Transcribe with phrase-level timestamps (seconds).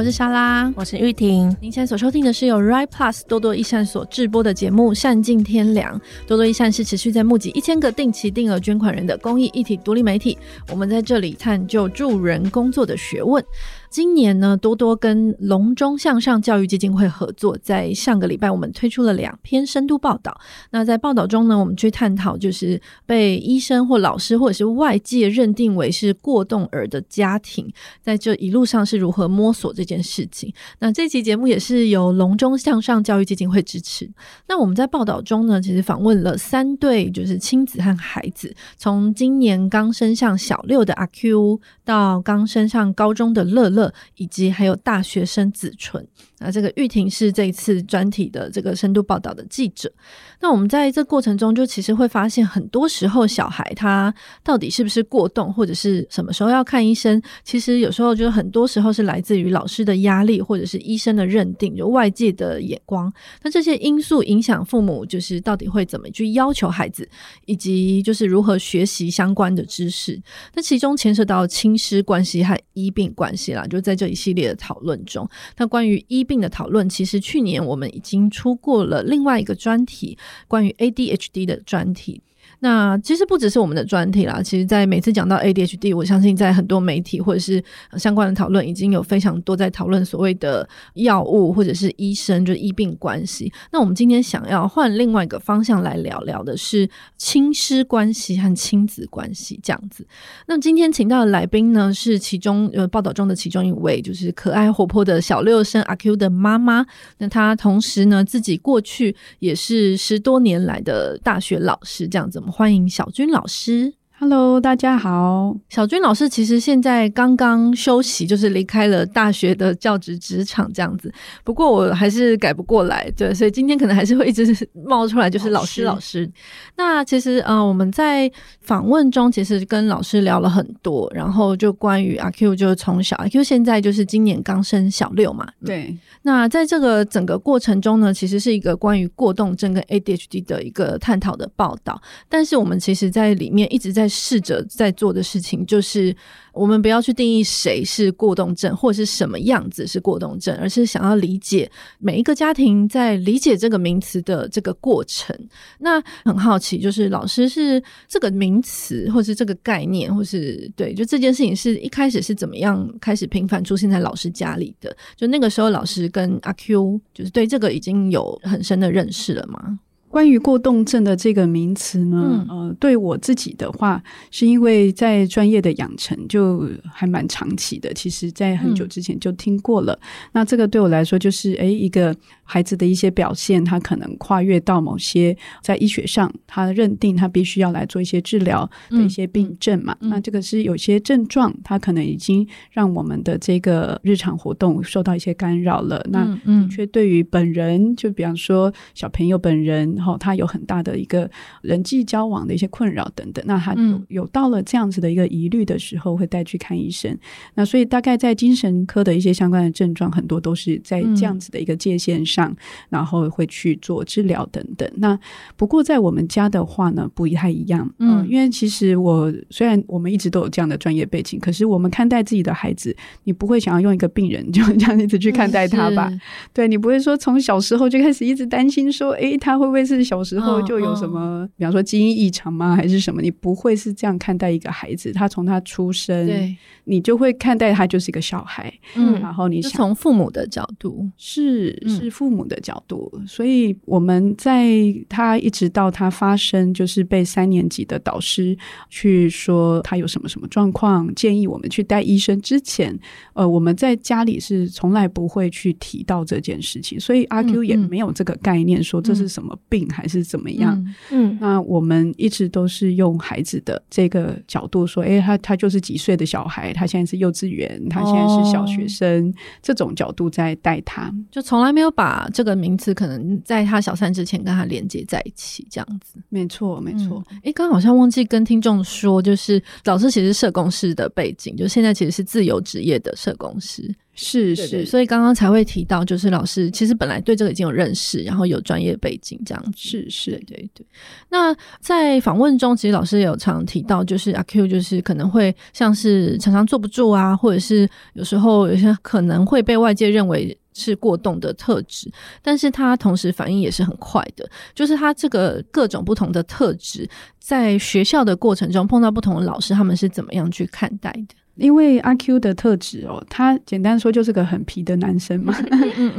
[0.00, 1.54] 嗨，我是莎拉，我是玉婷。
[1.60, 5.94] 您现在所收听的是由 Right Plus 多多益善所制播的节目《善尽天良》。
[6.26, 10.38] 多多益善是持续在募集一千个定期定额捐款人的公益一体独立媒体。
[10.70, 13.44] 我们在这里探究助人工作的学问。
[13.90, 20.40] 今年呢，多多跟隆中向上教育基金会合作，在上个礼拜我们推出了两篇深度报道。
[20.70, 27.68] 那在报道中呢，我们去探讨就是被医生或老师或者是外界认定为是过动儿的家庭，
[28.00, 30.54] 在这一路上是如何摸索这件事情。
[30.78, 34.08] 那这期节目也是由隆中向上教育基金会支持。
[34.46, 43.79] 那我们在报道中呢，其实访问了三对就是亲子和孩子，从今年刚升上小六的阿 Q 到刚升上高中的乐乐。
[44.16, 46.06] 以及还有大学生子纯，
[46.40, 49.92] 那这个玉婷是这一次专题的这个深度报道的记者。
[50.40, 63.12] 那我们在这过程中，就其实会发现，很多时候小孩他到底是不是过动，或者是什么时候要看医生，其实有时候就很多时候是来自于老师的压力，或者是医生的认定，就外界的眼光。
[63.42, 67.06] 那这些因素影响父母，就是到底会怎么去要求孩子，
[67.44, 70.20] 以及就是如何学习相关的知识。
[70.54, 73.66] 那其中牵涉到亲师关系和医病关系啦。
[73.66, 75.28] 就在这一系列的讨论中，
[75.58, 82.22] 那关于医病的讨论，其实去年我们已经出过了另外一个专题，关于 ADHD 的专题。
[82.60, 87.62] 那其实不只是我们的专题啦，其实，在每次讲到 ADHD，我相信在很多媒体或者是
[87.96, 93.50] 相关的讨论，已经有非常多在讨论所谓的药物或者是医生就是医病关系。
[93.72, 100.06] 那我们今天想要换另外一个方向来聊聊的是亲师关系和亲子关系这样子。
[100.46, 106.84] 那今天请到的来宾呢，是其中呃报道中的其中一位，就是可爱活泼的小六生阿 Q 的妈妈。
[107.16, 112.38] 那她同时呢，自己过去也是十多年来的大学老师这样子。
[112.50, 113.99] 欢迎小军老师。
[114.22, 115.56] Hello，大家好。
[115.70, 121.10] 小军老师其实现在刚刚休息，就是离开了大学的教职职场这样子。
[121.42, 124.54] 不过我还是改不过来，对，所以今天可能还是会一直
[124.84, 126.30] 冒出来，就是老师老师。
[126.76, 135.96] 那其实呃，我们在访问中其实跟老师聊了很多，然后就关于阿 Q，就是从小阿 Q 现在就是今年刚升小六嘛，对。
[136.20, 141.98] 那在这个整个过程中呢，其实是一个关于过动症跟 ADHD 的一个探讨的报道，
[142.28, 144.09] 但是我们其实在里面一直在。
[144.10, 146.14] 试着在做的事情，就是
[146.52, 155.34] 我们不要去定义谁是过动症，或者是什么样子是过动症，而是想要理解每一个家庭在理解这个名词的这个过程。
[155.78, 164.94] 那很好奇，就是老师是这个名词，或是这个概念，或是对，就这件事情是一开始是怎么样开始频繁出现在老师家里的？
[165.16, 169.78] 就那个时候，老师跟阿 Q 就是对这个已经有很深的认识了吗？
[170.10, 179.92] 关于过动症的这个名词呢，嗯、呃，对我自己的话，是因为在专业的养成就还蛮长期的，其实在很久之前就听过了。
[179.92, 189.96] 嗯、那这个对我来说，就是诶一个孩子的一些表现，他可能跨越到某些在医学上，他认定他必须要来做一些治疗的一些病症嘛。
[190.00, 196.04] 嗯、那这个是有些症状，他可能已经让我们的这个日常活动受到一些干扰了。
[196.06, 199.99] 嗯、那的确对于本人，就比方说小朋友本人。
[200.00, 201.30] 然后他有很大的一个
[201.60, 207.14] 人际交往的一些困扰等等，那他有有到了这样子的一个疑虑的时候，会带去看医生。
[207.54, 212.56] 那所以大概在精神科的一些相关的症状，很多都是在这样子的一个界限上，
[212.88, 214.90] 然后会去做治疗等等。
[214.96, 215.18] 那
[215.58, 217.86] 不过在我们家的话呢，不太一样。
[217.98, 226.10] 嗯，因为其实我虽然我们一直都有这样的专业背景，可是我们看待自己的孩子，你不会想要用一个病人就 这样一直去看待他吧？
[226.54, 229.89] 对，你不会说从小时候就开始一直担心说，诶，他会不会？
[229.96, 232.74] 是小时候就有什么，比方说基因异常吗？
[232.76, 233.20] 还是什么？
[233.20, 238.72] 你不会是这样看待一个孩子，他从他出生，对你就会看待他就是一个小孩。
[238.96, 244.70] 嗯，然后你是从父母的角度，是是父母的角度，嗯、所以我们在
[245.08, 248.56] 他一直到他发生，就是被三年级的导师
[248.88, 252.98] 去说他有什么什么状况，建议我们去带医生之前，
[253.34, 259.79] 呃，我们在家里是从来不会去提到这件事情，所以阿 Q 也没有这个概念，说这是什么病。
[259.88, 260.76] 还是怎么样？
[261.10, 269.32] 嗯，嗯，那我们一直都是用孩子的这个角度说，诶，他他就是几岁的小孩，他现在是幼稚园，他现在是小学生，哦、
[269.62, 276.18] 这种角度在带他，就从来没有把这个名词可能在他小三之前跟他连接在一起，这样子。
[276.28, 277.22] 没错，没错。
[277.30, 283.94] 哎、嗯，刚刚好像忘记跟听众说，就是老师其实是社工师的背景，就现在其实是自由职业的社工师。
[284.14, 289.72] 是是，是，所以刚刚才会提到，就是老师其实本来对这个已经有认识，然后有专业背景这样子。
[289.76, 290.86] 是是，对对对。
[291.30, 302.10] 那在访问中，其实老师也有常提到，就是阿 Q 就是可能会像是常常坐不住啊，或者是有时候有些可能会被外界认为是过动的特质，
[302.42, 307.08] 但是他同时反应也是很快的，就是他这个各种不同的特质，
[307.38, 311.34] 在学校的过程中碰到不同的老师，他们是怎么样去看待的？
[311.56, 315.54] 因为阿 Q 的特质哦，他简单说就是个很皮的男生嘛。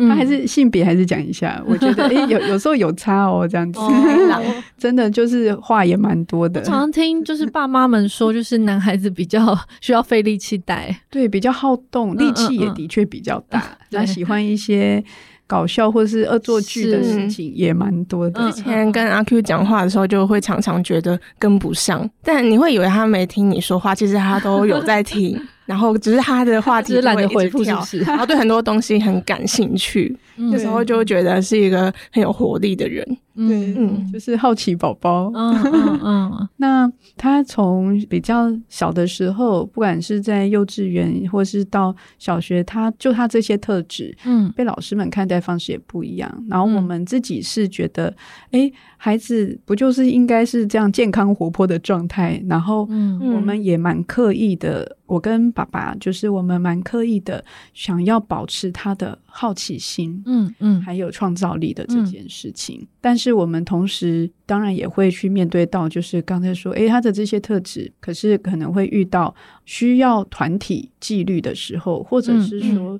[0.07, 6.61] 他还是性别还是讲一下，我觉得诶有 有时候有差哦，这样子，哦、真的就是话也蛮多的。
[6.61, 15.03] 常常听就是爸妈们说，就是男孩子比较需要费力气带，对，比较好动，力气也的确比较大， 他、喜欢一些。
[15.51, 18.49] 搞笑或是恶作剧的事情也蛮多的。
[18.49, 25.37] 之前跟阿 Q 讲话的时候，就会常常觉得跟不上，但你会以为他没听你说话，其实他都有在听。
[25.65, 33.05] 然后只是他的话题懒得回复，然后对很多东西很感兴趣， 那时候就觉得是一个很有活力的人。
[33.33, 35.31] 对，嗯，就是好奇宝宝。
[35.33, 36.49] 嗯嗯嗯。
[36.57, 46.45] 那他从比较小的时候，不管是在幼稚园或是到小学，他就他这些特质，嗯，被老师们看待方式也不一样。
[46.49, 48.13] 然后我们自己是觉得，
[48.51, 48.69] 哎，
[49.03, 52.39] 孩子不就是应该是这样健康活泼的状态？
[52.47, 54.95] 然后，嗯，我们也蛮刻意的。
[55.07, 57.43] 我跟爸爸就是我们蛮刻意的，
[57.73, 62.77] 想要保持他的好奇心，嗯嗯，还有创造力的这件事情。
[62.79, 69.33] 嗯、但是我们同时当然也会去面对到，就是刚才说，诶，他的这些特质，可是可能会遇到
[69.65, 72.99] 需要团体纪律的时候，或者是说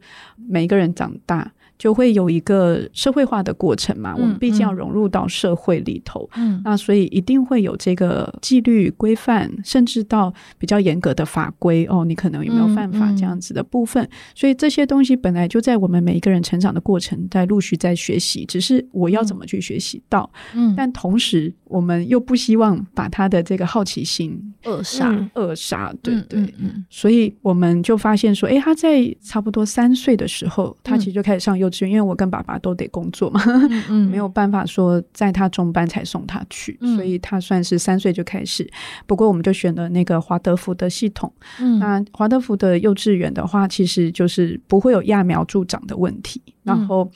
[0.50, 1.54] 每个人长大。
[1.82, 31.71] 就会有一个社会化的过程嘛，嗯、我们毕竟要融入到社会里头，嗯，那所以一定会有这个纪律规范，甚至到比较严格的法规哦，你可能有没有犯法这样子的部分，所以这些东西本来就在我们每一个人成长的过程，在陆续在学习，只是我要怎么去学习到，嗯，但同时我们又不希望把他的这个好奇心扼杀，扼杀，对对，嗯所以我们就发现说，哎，他在差不多三岁的时候，他其实就开始上幼。
[31.88, 38.70] 因为我跟爸爸都得工作嘛，嗯 嗯、没有办法说在他中班才送他去，嗯、所以他算是三岁就开始。
[39.08, 41.32] 不过我们就选了那个华德福的系统。
[41.60, 46.42] 嗯、那华德福的幼稚园的话，其实就是不会有揠苗助长的问题。
[46.46, 47.10] 嗯、然后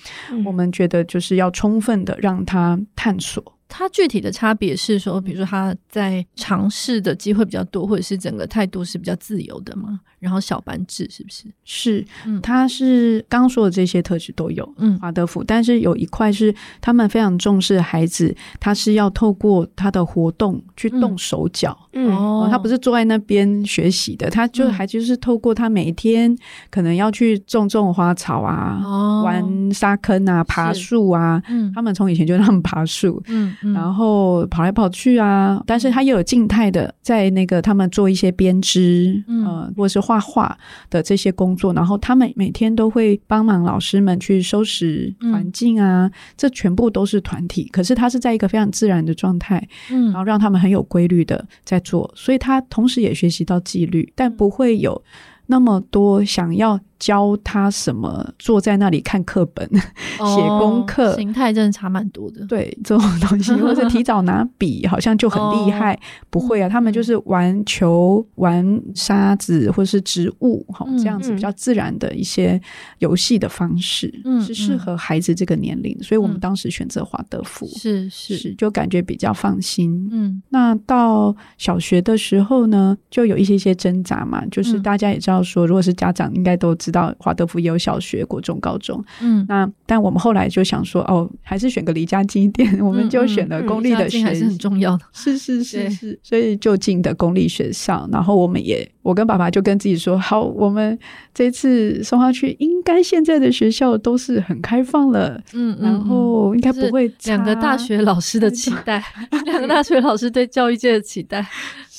[0.45, 3.43] 我们觉得就是要充分的让他探索。
[3.77, 9.99] 他具体的差别是说，比如说他在尝试的机会比较多，或者是整个态度是比较自由的嘛？
[10.17, 11.43] 然后小班制是不是？
[11.65, 12.05] 是，
[12.41, 26.33] 他是刚说的这些特质都有，嗯，华德福，但是有一块是他们非常重视孩子，他是要透过他的活动去动手脚，嗯，哦，他不是坐在那边学习的，他就还就是透过他每一天
[26.71, 33.53] 可能要去种种花草啊，哦，玩沙坑啊，爬树啊，嗯，他们从以前就让他们爬树，嗯。
[33.73, 40.57] 然后跑来跑去啊，但是他又有静态的，在那个他们做一些编织，嗯、呃，或者是画画
[40.89, 41.73] 的这些工作。
[41.73, 47.67] 然后他们每天都会帮忙老师们去收拾环境啊，嗯、这全部都是团体。
[47.71, 55.01] 可是他是在一个非常自然的状态，嗯，然后让他们很有规律的在做，所以他同时也学习到纪律，但不会有
[55.47, 56.79] 那么多想要。
[56.99, 58.33] 教他什么？
[58.37, 62.45] 坐在那里看课本、写功课，形态真的差蛮多的。
[62.45, 65.93] 对，这种东西，或者提早拿笔，好像就很厉害。
[65.93, 72.59] 哦、不会啊，他们就是玩球、玩沙子，或者是植物，哈、嗯，这样子比较自然的一些
[72.99, 75.97] 游戏的方式，嗯，是适合孩子这个年龄。
[76.01, 80.07] 所以我们当时选择华德福，是是，是，就感觉比较放心。
[80.11, 98.07] 嗯，那到小学的时候呢，就有一些些挣扎嘛，就是大家也知道说，如果是家长，应该都知道华德福也有小学、国中、高中，嗯，那但我们后来就想说，哦，还是选个离家近一点，我们就选了 公立的学校，还是很重要的，是是是是，所以就近的公立学校。
[98.11, 100.97] 然后我们也，我跟爸爸就跟自己说，好，我们
[101.33, 109.03] 这次送他去，应该现在的学校都是很开放了，嗯，然后应该不会两个大学老师的期待，
[109.45, 111.43] 两个大学老师对教育界的期待。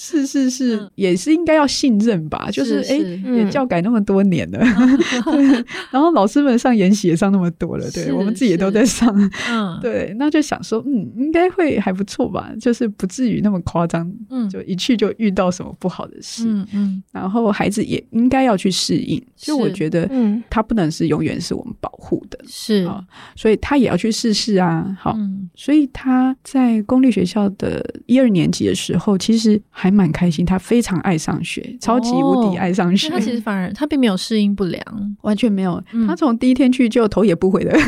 [0.07, 2.49] 是是是，嗯、也是应该要信任吧。
[2.53, 2.97] 就是哎，
[3.35, 4.59] 也教改那么多年了，
[5.33, 5.65] 对。
[5.91, 9.13] 然后老师们上研习也上那么多了，对，我们自己也都在上。
[9.51, 14.09] 嗯，对，那就想说，嗯，应该会还不错吧，就是不至于那么夸张。
[14.31, 16.45] 嗯，就一去就遇到什么不好的事。
[16.47, 17.03] 嗯嗯。
[17.11, 19.21] 然后孩子也应该要去适应。
[19.35, 22.39] 就我觉得，嗯，他不能是永远是我们保护的。
[22.47, 23.03] 是啊，
[23.35, 24.97] 所以他也要去试试啊。
[25.01, 29.96] 好，嗯、所以他在公立学校的一二年级的时候，其实还。
[29.97, 33.09] 蛮开心，他非常爱上学，超级无敌爱上学。
[33.09, 34.83] 他其实 反而他并没有适应不良，
[35.23, 35.83] 完全没有。
[36.07, 37.77] 他从第一天去就头也不回的。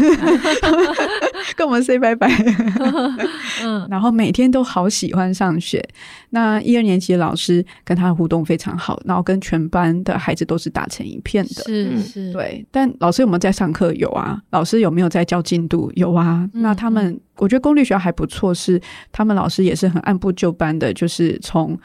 [1.57, 2.29] 跟我们 say 拜拜，
[3.63, 5.83] 嗯，然后每天都好喜欢上学。
[6.31, 11.63] 那一二年级的老师跟他的互动非常好，然后跟全班的孩子都是打成一片的。
[11.65, 13.93] 是是，对，但老师有没有在上课？
[13.95, 15.91] 有啊，老师有没有在教进度？
[15.95, 16.49] 有啊。
[16.53, 18.79] 那他们，我觉得公立学校还不错，是
[19.11, 21.79] 他们老师也是很按部就班的，就是从，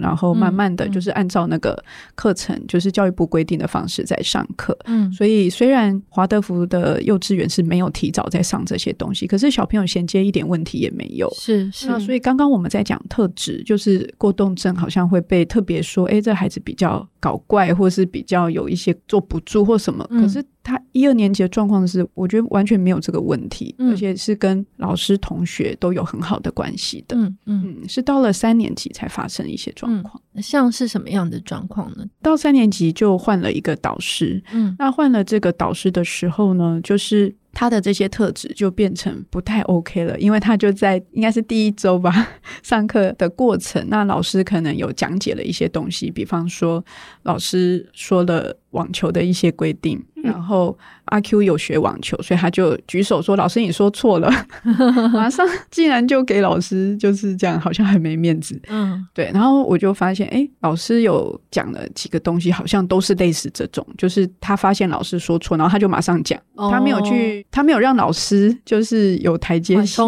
[0.00, 1.80] 然后慢慢的就是按照那个
[2.14, 4.76] 课程，就是教育部规定的方式在上课。
[4.86, 11.32] 嗯，所以虽然华德福的幼稚园是没有提早在上这些东西，可是小朋友衔接一点问题也没有。
[11.36, 11.86] 是是。
[11.86, 13.00] 那所以刚刚我们在讲。
[13.12, 20.06] 特质，就是过动症好像会被特别说，哎，这孩子比较搞怪，或是比较有一些坐不住或什么。
[20.08, 24.16] 嗯、可是他一二年级的状况是，我觉得完全没有这个问题，嗯、而且。
[24.22, 27.16] 是跟老师、同学都有很好的关系的。
[27.16, 30.22] 嗯嗯，是到了三年级才发生一些状况。
[30.34, 32.06] 嗯，像是什么样的状况呢？
[32.22, 34.40] 到三年级就换了一个导师。
[34.52, 37.34] 嗯，那换了这个导师的时候呢，就是。
[37.52, 42.28] 他的这些特质就变成不太 OK 了，因为他就在应该是第一周吧，
[42.62, 46.84] 上课的过程，那老师可能有讲解了一些东西，比方说
[47.22, 50.76] 老师说了网球的一些规定，嗯、然后
[51.06, 54.30] 阿 Q 有学网球，所以他就举手说：“老师，你说错了。
[55.14, 58.60] ”马上竟然就给老师就是这样，好像很没面子。
[58.68, 59.30] 嗯，对。
[59.32, 67.46] 然后我就发现，哎，老师有讲了几个东西，好像都是类似这种，就是他发现老师说错，然后他就马上讲，哦、他没有去。
[67.50, 70.02] 他没有让老师就是有台阶下，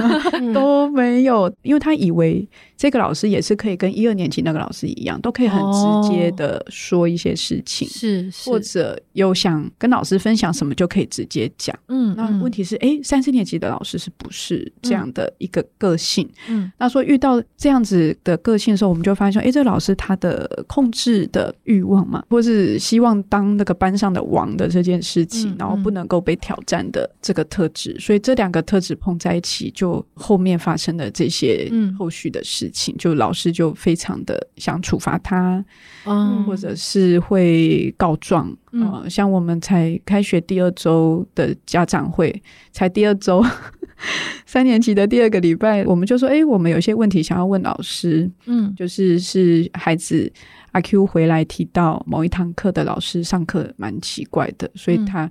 [0.52, 2.46] 都没有，因为他以为
[2.80, 11.78] 这个老师也是可以跟一二年级那个老师一样，都可以很直接的说一些事情，是，或者有想跟老师分享什么就可以直接讲。
[11.88, 16.26] 嗯，那问题是，哎，三四年级的老师是不是这样的一个个性？
[16.48, 26.80] 嗯，那说遇到这样子的个性的时候，我们就发现，哎，这个老师他的控制的欲望嘛，或是希望当那个班上的王的这件事情，然后不能够被挑战。
[26.92, 35.62] 的这个特质，所以这两个特质碰在一起，就后面发生的这些后续的事情，嗯、就老师就非常的想处罚他，
[36.06, 43.44] 嗯，或者是会告状，嗯、呃，像我们才开学第二周的家长会，才第二周，
[44.46, 50.32] 三年级的第二个礼拜，我们就说，哎，我们有些问题想要问老师，嗯，就是是孩子。
[50.72, 55.28] 阿 Q 回来提到某一堂课的老师上课蛮奇怪的，所以他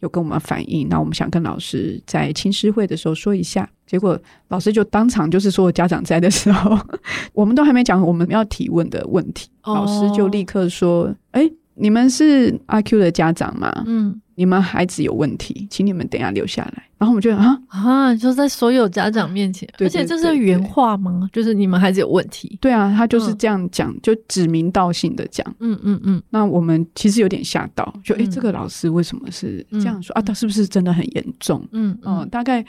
[0.00, 0.86] 有跟我们反映。
[0.90, 4.18] 那、嗯嗯、我们想跟老师在青师会的时候说一下，结果
[4.48, 6.78] 老师就当场就是说家长在的时候，
[7.34, 13.70] 我们都还没讲我们要提问的问题，哦、老师就立刻说：“哎，你们是阿 Q 的家长吗？
[13.86, 21.28] 嗯，你们孩子有问题，请你们等一下留下来。”然后我们就啊啊，就在所有家长面前，而且这是原话吗？
[21.32, 22.56] 就是你们孩子有问题？
[22.62, 25.44] 对啊，他就是这样讲，就指名道姓的讲。
[25.58, 26.22] 嗯嗯嗯。
[26.30, 30.22] 那我们其实有点吓到，就诶，这个老师为什么是这样说啊？
[30.22, 31.66] 他是不是真的很严重？
[31.72, 32.64] 嗯嗯，大概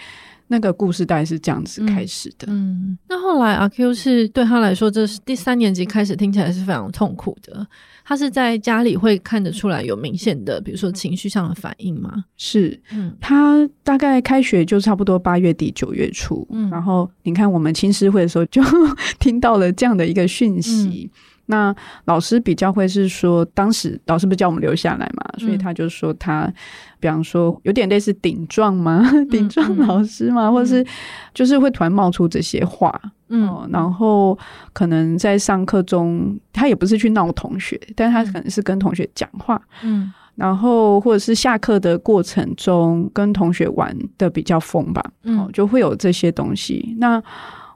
[0.53, 2.45] 那个故事大概是这样子开始的。
[2.47, 7.65] 嗯，那后来阿 Q 是对他来说，这是第三年级开始听起来是非常痛苦的。
[8.05, 12.25] 他是在家里会看得出来有明显的，比如说情绪上的反应吗？
[12.37, 18.61] 是，嗯，他大概开学就差不多八月底九月初，嗯，然后你看我们青师会的时候就
[19.19, 21.09] 听到了这样的一个讯息。
[21.11, 26.51] 嗯、那老师比较会是说，当时老师不是叫我们留下来嘛，所以他就说他，
[26.99, 30.85] 比方说有点类似顶撞吗， 顶撞老师嘛，嗯、或者是
[31.33, 32.99] 就是会突然冒出这些话。
[33.29, 34.37] 嗯，然后
[34.73, 39.59] 可能在上课中，他也不是去闹同学，但他可能是跟同学讲话。
[39.81, 45.03] 嗯，然后或者是下课的过程中跟同学玩的比较疯吧。
[45.23, 46.95] 嗯，就会有这些东西。
[46.99, 47.21] 那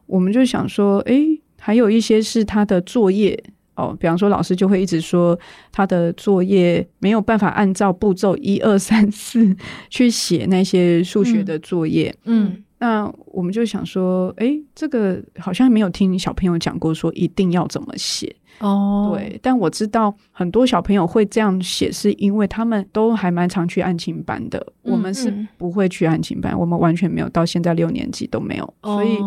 [0.05, 3.43] 我们就想说，诶，还有一些是他的作业
[3.77, 5.39] 哦，比方说老师就会一直说
[5.71, 9.55] 他的作业没有办法按照步骤一二三四
[9.89, 12.13] 去写那些数学的作业。
[12.25, 12.47] 嗯。
[12.47, 19.15] 嗯那我们就想说，诶，这个好像没有听小朋友讲过，说一定要怎么写哦。
[19.15, 24.59] 对，但我知道很多小朋友会这样写，是因为他们都还蛮常去案情班的。
[24.83, 29.17] 嗯、我们是不会去案情班，嗯、我们完全没有，到现在六年级都没有，所以。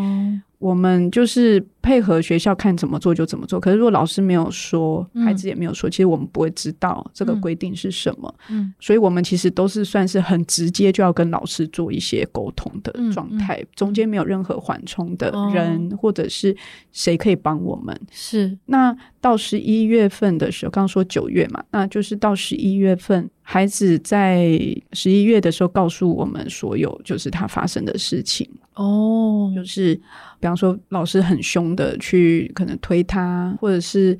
[0.60, 3.58] 哦我们就是配合学校看怎么做就怎么做。
[3.58, 8.32] 可是如果老师没有说，孩子也没有说，其实我们不会知道这个规定是什么。
[8.50, 16.54] 嗯，所以我们其实都是算是很直接就要跟老师做一些沟通的状态，中间没有任何缓冲的人或者是
[16.92, 17.98] 谁可以帮我们。
[18.12, 18.58] 是。
[18.66, 24.58] 那到十一月份的时候，刚刚说九月嘛，那就是到十一月份，孩子在
[24.92, 28.48] 十一月的时候告诉我们所有就是他发生的事情。
[28.74, 34.16] 哦，就是比方说老师很凶的去可能推他，或者是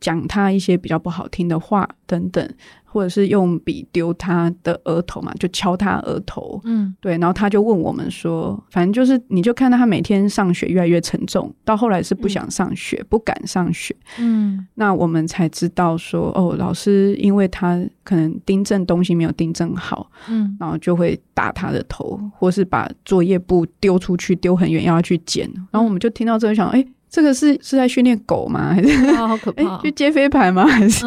[0.00, 2.48] 讲他一些比较不好听的话等等。
[2.90, 26.82] 或者是用笔丢他的额头嘛，就敲他额头，嗯，对，然后他就问我们说，反正就是你就看到他每天上学越来越沉重，到后来是不想上学，嗯、不敢上学，嗯，那我们才知道说，哦，老师因为他可能订正东西没有订正好，嗯，然后就会打他的头，或是把作业簿丢出去，丢很远要去捡，然后我们就听到这个想，哎。
[27.08, 28.74] 这个是是在训练狗吗？
[28.74, 29.80] 还是好可怕、哦？
[29.84, 30.66] 去接飞盘吗？
[30.66, 31.06] 还是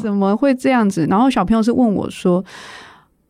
[0.00, 1.06] 怎么会这样子？
[1.10, 2.44] 然后小朋友是问我说。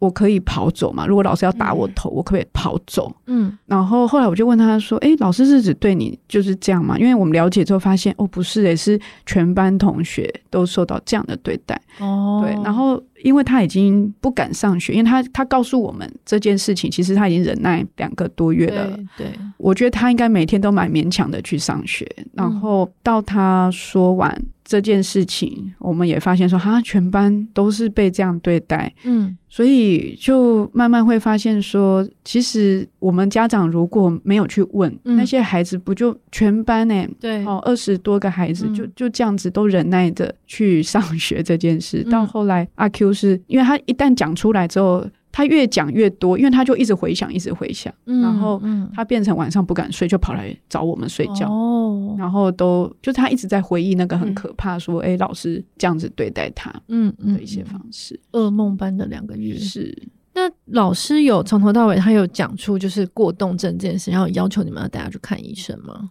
[0.00, 1.06] 我可以跑走吗？
[1.06, 3.14] 如果老师要打我头，嗯、我可不可以跑走？
[3.26, 11.78] 嗯，然后后来我就问他说：“诶，老师是指对你就是这样吗？”因为我们了解之后发现，哦，不是，诶，是全班同学都受到这样的对待。
[11.98, 12.58] 哦，对。
[12.64, 18.86] 然后因为他已经不敢上学，因为他他告诉我们这件事情，其实他已经忍耐两个多月了。
[19.16, 22.06] 对，对我觉得他应该每天都蛮勉强的去上学。
[22.32, 24.36] 然后到他说完
[24.70, 28.94] 这件事情，我们也发现说，哈，全班都是被这样对待。
[29.02, 29.36] 嗯。
[29.48, 37.04] 所以就慢慢会发现说，其实我们家长如果没有去问、嗯、那些孩子，不就全班呢？
[37.18, 42.04] 对，哦，二十多个孩子就就这样子都忍耐着去上学这件事。
[42.06, 45.04] 嗯、到后来，阿 Q 是因为他一旦讲出来之后。
[45.32, 48.60] 他越讲越多，因为他就一直回想，一直回想，嗯、然后
[48.92, 51.48] 他变成晚上不敢睡，就跑来找我们睡觉。
[51.48, 59.56] 哦，然后都就他一直在回忆那个很可怕，说，哎、嗯，老师这样子对待他，嗯嗯的一些方式，噩梦般的两个月。
[59.56, 59.96] 是，
[60.34, 66.10] 那老师有从头到尾，他有讲出就是过动症这件事，然后要求你们要带他去看医生吗？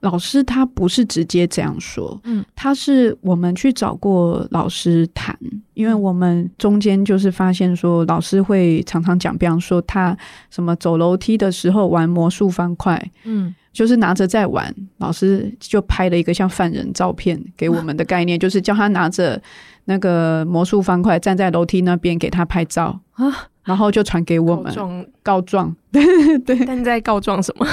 [0.00, 5.36] 老师他不是直接这样说，嗯，他是我们去找过老师谈，
[5.74, 10.16] 因为我们中间就是发现说，老师会常常讲，比方说他
[10.50, 19.40] 什么走楼梯的时候玩魔术方块，嗯，就是拿着在玩，老师就拍了一个像犯人照片给我们的概念，就是叫他拿着
[19.86, 23.00] 那个魔术方块站在楼梯那边给他拍照。
[23.12, 23.48] 啊。
[23.68, 26.02] 然后就传给我们告状，告状，对
[26.40, 26.64] 对。
[26.64, 27.66] 但在告状什么？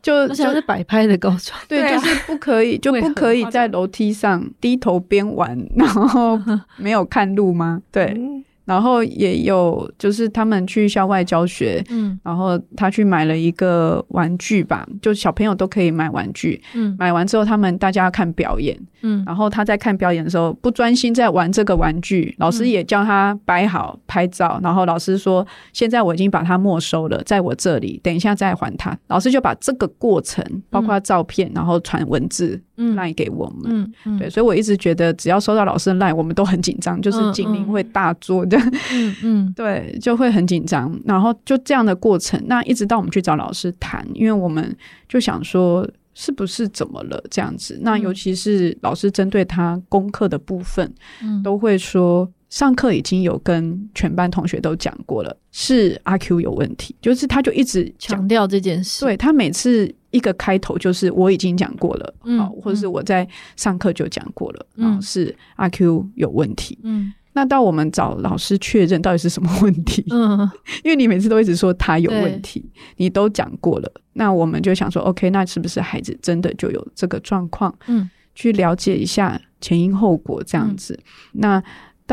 [0.00, 6.40] 就就是摆拍的告状，对，就是不可以， 就不可以在楼梯上低头边玩，然后
[6.78, 7.82] 没有看路吗？
[7.92, 8.14] 对。
[8.16, 28.98] 嗯然后也有，就是他们去校外教学，嗯，然后他去买了一个玩具吧，就小朋友都可以买玩具，嗯，买完之后他们大家要看表演，嗯，然后他在看表演的时候不专心在玩这个玩具，老师也叫他摆好拍照，然后老师说现在我已经把它没收了，在我这里，等一下再还他。
[29.08, 32.58] 老师就把这个过程，包括照片，然后传文字。
[32.94, 38.58] 赖给我们，嗯嗯，对，所以我一直觉得，只要收到老师的赖，我们都很紧张，就是警铃会大作的，
[38.92, 40.98] 嗯嗯，对，就会很紧张。
[41.04, 44.74] 然后就这样的过程，那一直到我们去找老师谈，因为我们
[45.08, 47.78] 就想说，是不是怎么了这样子？
[47.82, 52.30] 那尤其是老师针对他功课的部分，嗯，都会说。
[52.52, 59.06] 上课已经有跟全班同学都讲过了，是阿 Q 有问题，就是他就一直强调这件事。
[59.06, 66.78] 对，他每次一个开头就是我已经讲过了，嗯，或者是我在上课就讲过了，嗯，是阿 Q 有问题。
[66.84, 70.48] 嗯，那到我们找老师确认到底是什么问题，嗯，
[70.84, 72.64] 因为你每次都一直说他有问题，
[72.96, 77.74] 你都讲过了，那我们就想说，OK，那是不是孩子真的就有这个状况？
[77.88, 80.94] 嗯，去了解一下前因后果这样子，
[81.32, 81.62] 嗯，那。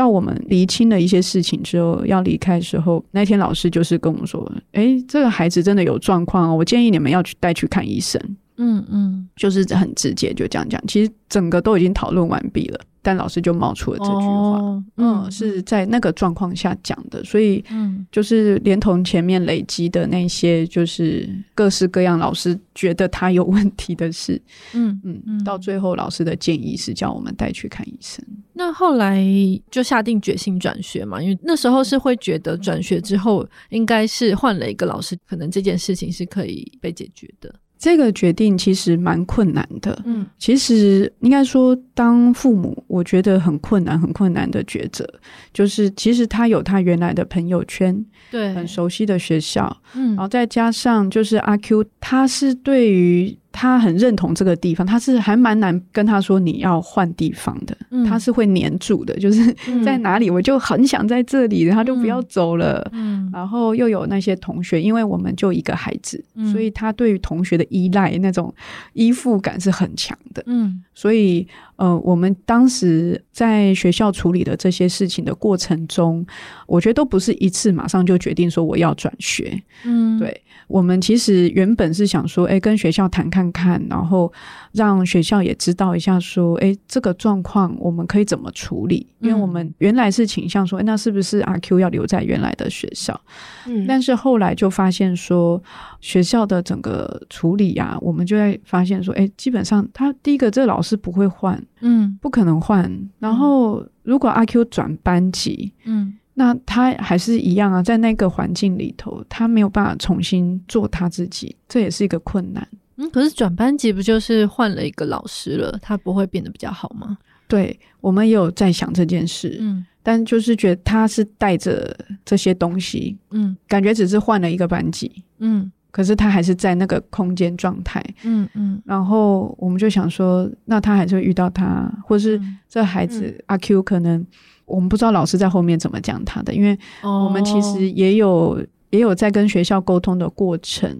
[0.00, 8.18] 到我们厘清了一些事情之后，要离开的时候，那天老师就是跟我们说：“哎，这个孩子真的有状况哦，我建议你们要去带去看医生。”
[8.60, 10.80] 嗯嗯，就是很直接就这样讲。
[10.86, 12.80] 其实整个都已经讨论完毕了。
[13.02, 24.38] 但老师就冒出了这句话，哦、嗯，嗯，是在那个状况下讲的，所以，嗯，就是连同前面累积的那些，就是各式各样老师觉得他有问题的事，
[24.74, 28.22] 嗯嗯，到最后老师的建议是叫我们带去看医生。
[28.52, 29.24] 那后来
[29.70, 37.54] 就下定决心转学嘛，因为那时候是会觉得转学之后应该是换了一个老师，可能这件事情是可以被解决的。
[37.80, 45.08] 这个决定其实蛮困难的，嗯，其实应该说，当父母我觉得很困难、很困难的抉择，
[45.54, 53.36] 就是其实他有他原来的朋友圈，对，很熟悉的学校，嗯，然后再加上就是阿 Q，他是对于。
[53.52, 62.88] 他很认同这个地方，他是还蛮难跟他说你要换地方的，嗯、他是会黏住的，就是在哪里我就很想在这里，然后就不要走了。
[62.92, 68.54] 嗯，然后又有那些同学，因为我们就一个孩子，嗯、所以他对于同学的依赖那种
[68.92, 70.42] 依附感是很强的。
[70.46, 76.24] 嗯，所以呃，我们当时在学校处理的这些事情的过程中，
[76.66, 79.60] 我觉得都不是一次马上就决定说我要转学。
[79.84, 80.40] 嗯，对。
[80.68, 84.30] 我们其实原本是想说，哎，跟学校谈看看看，然后
[84.72, 89.06] 让学校也知道一下，说，哎，这个状况我们可以怎么处理？
[89.20, 93.18] 因为我们原来是倾向说，哎，那是不是阿 Q 要留在原来的学校？
[93.66, 95.62] 嗯，但是后来就发现说，
[96.00, 102.90] 学校的整个处理啊，我们就会发现说，哎，基本上他第一个这个老师不会换，嗯，不可能换。
[103.18, 106.16] 然后如果阿 Q 转班级，嗯。
[106.32, 112.66] 那他还是一样啊，在那个环境里头，他没有办法重新做他自己，这也是一个困难。
[113.00, 117.16] 嗯，可是转班级不就是换了一个老师了，他不会变得比较好吗？
[117.48, 134.26] 对，我们也有在想这件事，嗯，但就是觉得他是带着这些东西，嗯，感觉只是换了一个班级，嗯，可是他还是在那个空间状态，嗯嗯，然后我们就想说，那他还是会遇到他，或是这孩子、嗯、阿 Q 可能。
[134.66, 138.58] 我们不知道老师在后面怎么讲他的，因为我们其实也有、oh.
[138.90, 140.96] 也有在跟学校沟通的过程。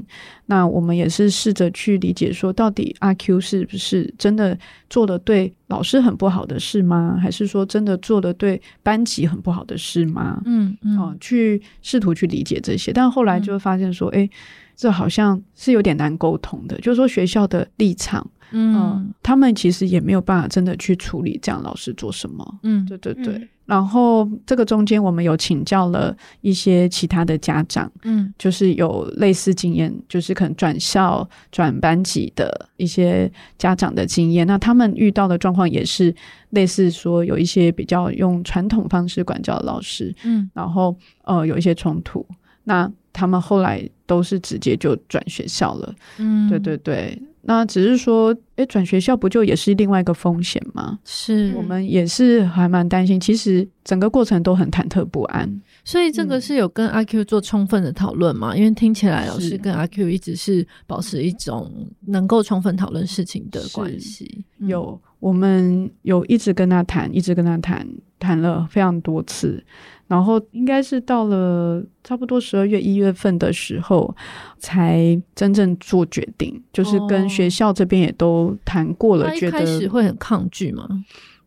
[0.47, 7.19] 那我们也是试着去理解，说到底阿 Q 是不是真的做了对老师很不好的事吗？
[7.21, 10.43] 还是说真的做了对班级很不好的事吗？
[10.45, 14.31] 嗯嗯，哦，去试图去理解这些，但后来就发现说，哎、嗯，
[14.75, 18.29] 这好像是有点难沟通的，就是说学校的立场。
[18.53, 22.59] 嗯、呃，他们其实也没有办法真的去处理这样老师做什么。
[22.63, 23.35] 嗯，对对对。
[23.35, 34.47] 嗯、然后这个中间我们有请教了一些其他的家长，嗯，就是有类似经验，就是可能转校转班级的一些家长的经验。
[34.47, 36.15] 那他们遇到的状况也是
[36.51, 42.27] 类似，说有一些比较用传统方式管教的老师，嗯，然后呃有一些冲突。
[42.65, 45.95] 那他们后来都是直接就转学校了。
[46.19, 47.21] 嗯，对对对。
[47.43, 50.99] 那只是说，诶，转学校不就也是另外一个风险吗？
[51.07, 53.19] 是我们也是还蛮担心。
[53.19, 55.61] 其实整个过程都很忐忑不安。
[55.83, 58.53] 所以这个是有跟阿 Q 做充分的讨论吗？
[58.53, 61.73] 嗯、因为听起来老师跟阿 Q 一直是保持一种
[62.07, 64.45] 能够充分讨论事情的关系。
[64.59, 69.65] 有，我们有一直跟他谈，一直跟他谈，谈了非常多次。
[70.11, 74.13] 然后应该是到了差不多十二月一月份的时候，
[74.59, 79.31] 才真正做决定，就是跟学校这边也都谈过了。
[79.37, 80.89] 觉得一开始会很抗拒吗？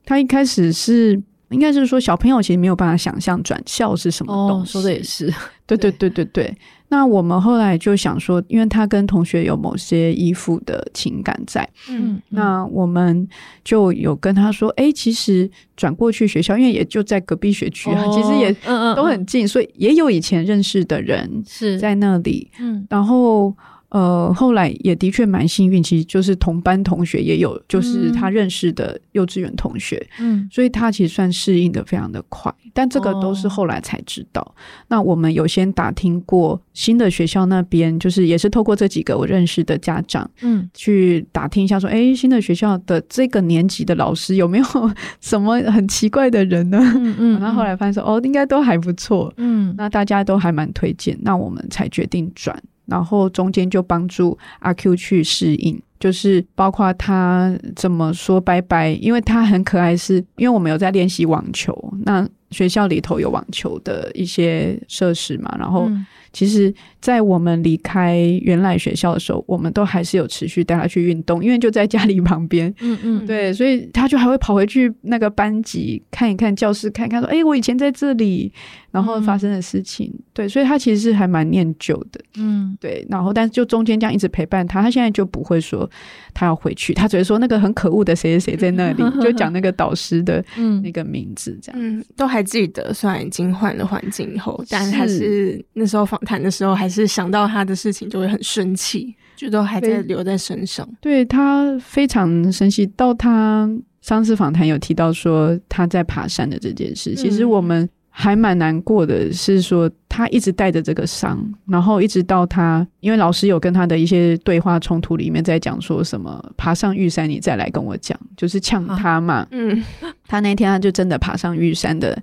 [0.06, 1.22] 他一开始是。
[1.50, 4.72] 应该是说，小朋友其实没有办法想象转校是什么东西。
[4.72, 5.32] 哦，说的也是，
[5.68, 6.58] 对对对对对。
[6.94, 13.28] 那我们后来就想说，因为他跟同学有某些依附的情感在，嗯，那我们
[13.64, 18.54] 就有跟他说，哎，其实转过去学校，因为也就在隔壁学区啊，哦，其实也
[18.96, 19.44] 都很近，嗯。
[19.44, 21.80] 嗯嗯，所以也有以前认识的人是。
[21.80, 23.52] 在那里，嗯，然后。
[23.94, 34.42] 呃，后来也的确蛮幸运，其实就是同班同学也有，就是他认识的幼稚园同学，嗯，所以他其实算适应的非常的快，但这个都是后来才知道。
[34.42, 34.52] 哦、
[34.88, 44.66] 那我们有先打听过新的学校那边，就是也是透过这几个我认识的家长，嗯，去打听一下说，哎，新的学校的这个年级的老师有没有
[45.22, 46.80] 什么很奇怪的人呢？
[46.96, 52.60] 嗯嗯，然后后来发现说，哦，应该都还不错，嗯，那大家都还蛮推荐，那我们才决定转。
[52.86, 65.88] 然后中间就帮助阿 Q 去适应，就是包括他怎么说拜拜，因为他很可爱是，因为我们有在练习网球，那学校里头有网球的一些设施嘛，然后。
[65.90, 72.74] 嗯其实，在我们离开原来学校的时候，我们都还是有持续带他去运动，因为就在家里旁边。
[72.80, 78.52] 嗯嗯，对，所以他就还会跑回去那个班级看一看，教室看一看，说：“哎，我以前在这里，
[78.90, 80.12] 然后发生的事情。
[80.12, 82.20] 嗯”对，所以他其实是还蛮念旧的。
[82.38, 83.06] 嗯，对。
[83.12, 85.88] 然后，但是就中间这样一直陪伴他，他现在就不会说
[86.34, 90.44] 他要回去，他只会说那个很可恶的谁谁谁在那里， 就讲那个导师的
[90.82, 91.80] 那个名字，这样。
[91.80, 100.88] 嗯，都还记得，虽然已经换了环境以后，但还是那时候访谈的时候，还是想到他的事情就会很生气，就都还在留在身上。
[101.02, 103.70] 对，他非常生气，到他
[104.02, 119.48] 上次访谈有提到说他在爬山的这件事，其实我们还蛮难过的，是说他一直带着这个伤，然后一直到他，因为老师有跟他的一些对话冲突里面在讲说什么爬上玉山，你再来跟我讲，就是呛他嘛。
[119.50, 119.84] 嗯，
[120.28, 122.22] 他那天他就真的爬上玉山的。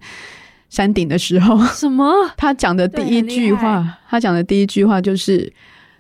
[0.69, 2.09] 山顶的时候，什么？
[2.39, 5.53] 他讲的第一句话，他讲的第一句话就是：“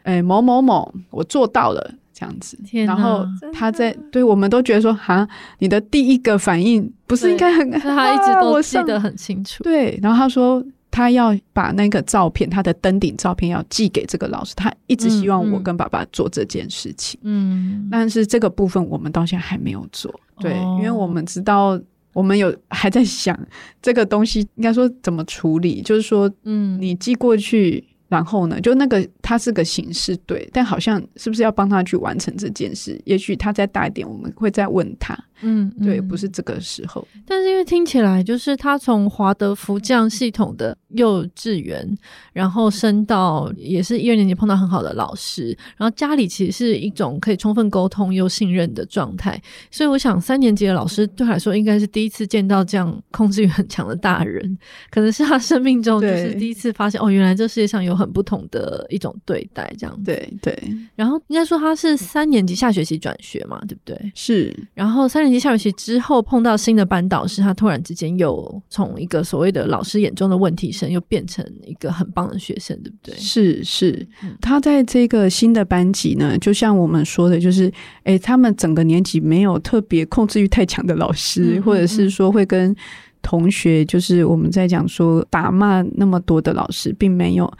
[0.07, 2.59] 哎、欸，某某某，我做到了。”这样子。
[2.85, 5.27] 然后他在对我们都觉得说：“哈，
[5.59, 9.65] 你的第一个反应不是应该很……”他一直都记得很清楚。
[9.65, 17.19] 对，然后他说：“他要把那个照片，他的登顶照片要寄给这个老师，他一直希望我跟爸爸做这件事情。
[17.23, 20.13] 嗯，但是这个部分我们到现在还没有做。
[20.39, 21.81] 对，哦、因为我们知道，
[22.13, 23.39] 我们有还在想
[23.81, 27.83] 这个东西应该说怎么处理，就是说，嗯，你寄过去。
[28.11, 33.01] 然后呢，就那个他是个形式，对，但好像是不是要帮他去完成这件事？
[33.05, 35.17] 也许他再大一点，我们会再问他。
[35.43, 37.07] 嗯，对，不是这个时候。
[37.25, 41.87] 但是因为听起来就是他从华德福这样系统的幼稚园，
[42.33, 49.41] 然后升到也是一二年级碰到很好的老师，然后家里其实是一种可以充分沟通又信任的状态。
[49.71, 54.57] 所以我想三年级的老师对他来说应该是第一次见到这样控制欲很强的大人，
[54.91, 60.05] 可能是他生命中就是第一次发现哦，原来这世界上有很不同的一种对待这样子。
[60.05, 60.57] 对对。
[60.95, 64.13] 然后应该说他是三年级下学期转学嘛，对不对？
[64.15, 64.57] 是。
[64.75, 65.41] 然后三年级。
[65.41, 73.15] 下学期之后碰到新的班导师，他突然之间又从一个所谓的老师眼中的问题生，又变成一个很棒的学生，对不对？
[73.17, 74.07] 是是，
[74.41, 77.71] 他在这个新的班级呢，就像我们说的，就是
[78.05, 82.75] 诶，他们整个年级没有特别控制欲太强的老师，嗯嗯嗯， 或者是说会跟
[83.23, 87.53] 同学，就是我们在讲说打骂那么多的老师，并没有。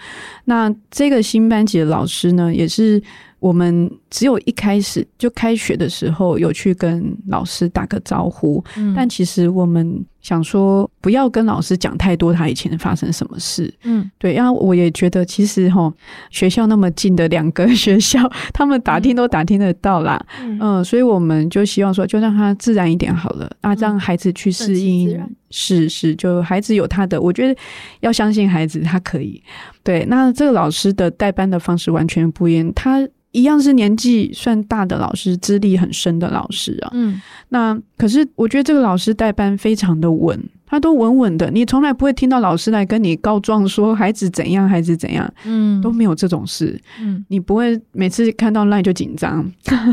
[0.45, 3.03] 那这个新班级的老师呢，也是。
[3.41, 15.93] 我们只有一开始就开学的时候有去跟老师打个招呼，嗯，但其实我们想说不要跟老师讲太多他以前发生什么事，嗯，对，然后我也觉得其实哈，
[16.31, 18.21] 学校那么近的两个学校，
[18.53, 25.19] 他们打听都打听得到啦，嗯，呃，所以我们就希望说就让他自然一点好了，啊，让孩子去适应，
[25.51, 27.59] 是是，就孩子有他的，我觉得
[28.01, 29.43] 要相信孩子，他可以，
[29.83, 33.09] 对，那这个老师的代班的方式完全不一样，他。
[33.33, 36.91] 一样是年纪算大的老师，资历很深的老师啊。
[36.93, 46.81] 嗯，那可是我觉得这个老师带班非常的稳，他都稳稳的，你从来不会听到老师来跟你告状说孩子怎样，孩子怎样，嗯，都没有这种事。
[47.01, 49.51] 嗯，你不会每次看到 LINE 就紧张，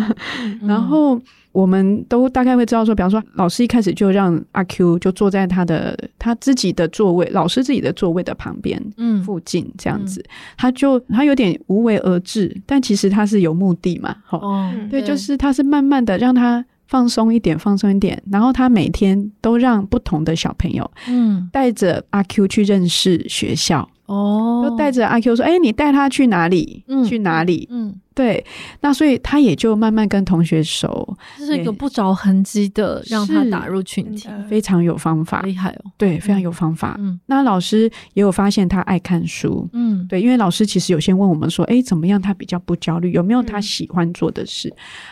[0.62, 1.20] 然后。
[1.58, 26.84] 我们都大概会知道说，比方说，老师一开始就让阿 Q 就坐在他的他自己的座位，老师自己的座位的旁边，嗯，附近这样子，嗯、他就他有点无为而治，但其实他是有目的嘛，哦，对，就是他是慢慢的让他放松一点，放松一点，然后他每天都让不同的小朋友，嗯，带着阿 Q 去认识学校，哦，都带着阿 Q 说，哎，你带他去哪里？
[26.88, 27.68] 嗯，去哪里？
[27.72, 27.96] 嗯。
[28.18, 28.44] 对，
[28.82, 35.92] 那所以他也就慢慢跟同学熟，这是一个不着痕迹的让他打入群体，非常有方法，厉害哦。
[35.98, 36.96] 对，非常有方法。
[36.98, 37.84] 嗯，那老师
[38.16, 43.12] 也有发现他爱看书，嗯，对，因为老师其实有先问我们说，哎，怎么样他比较不焦虑？
[43.12, 44.68] 有没有他喜欢做的事？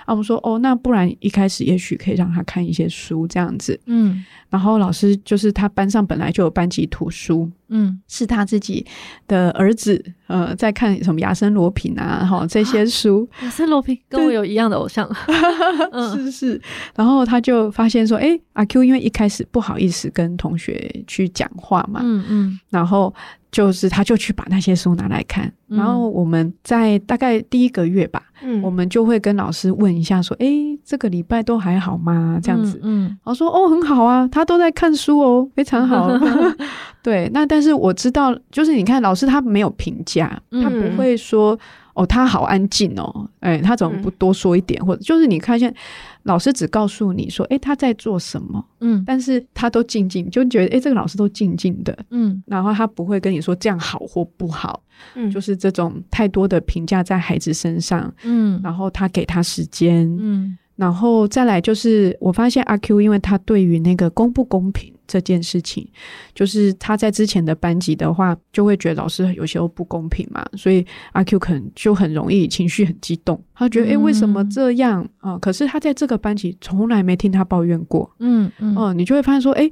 [0.05, 7.51] 啊，我们说，哦，那不然一开始也许可以让他看一些书这样子，嗯，然后老师就是他班上本来就有班级图书。
[7.67, 8.85] 嗯，是他自己
[9.27, 13.27] 的儿子，呃，在看什么亚森罗平啊，哈，这些书。
[13.41, 15.09] 亚森罗平跟我有一样的偶像，
[16.15, 16.61] 是是。
[16.95, 23.13] 然后他就发现说，哎，阿 Q 因为一开始不好意思跟同学去讲话嘛，嗯嗯，然后。
[23.55, 30.45] 就是，他就去把那些书拿来看，嗯、然后我们在大概第一个月吧，嗯，我们就会跟老师问一下，说，哎，
[30.83, 32.37] 这个礼拜都还好吗？
[32.43, 36.09] 这样子，嗯，然后说，哦，很好啊，他都在看书哦，非常好。
[37.01, 41.57] 对，那但是我知道，就是你看，老师他没有评价，他不会说。
[41.95, 44.79] 哦，他好安静哦，哎，他怎么不多说一点？
[44.81, 45.79] 嗯、或者就是你看，现在
[46.23, 48.63] 老师只告诉你说，哎，他在做什么？
[48.81, 54.81] 嗯，但是他都静静，就觉得哎，这个老师都静静的，嗯，然后他不会跟你说这样好或不好，
[55.15, 60.57] 嗯，就是这种太多的评价在孩子身上，嗯，然后他给他时间，嗯。
[60.75, 65.87] 然后再来就是，我发现阿 Q，因为他对于那个公不公平这件事情，
[66.33, 75.39] 就是他在之前的班级的话，就会觉得老师有时候不公平嘛，所以阿 Q 可能就很容易情绪很激动，他觉得诶，为什么这样啊、嗯？
[75.39, 79.71] 可是他在这个班级从来没听他抱怨过，嗯嗯，嗯，你就会发现说，诶。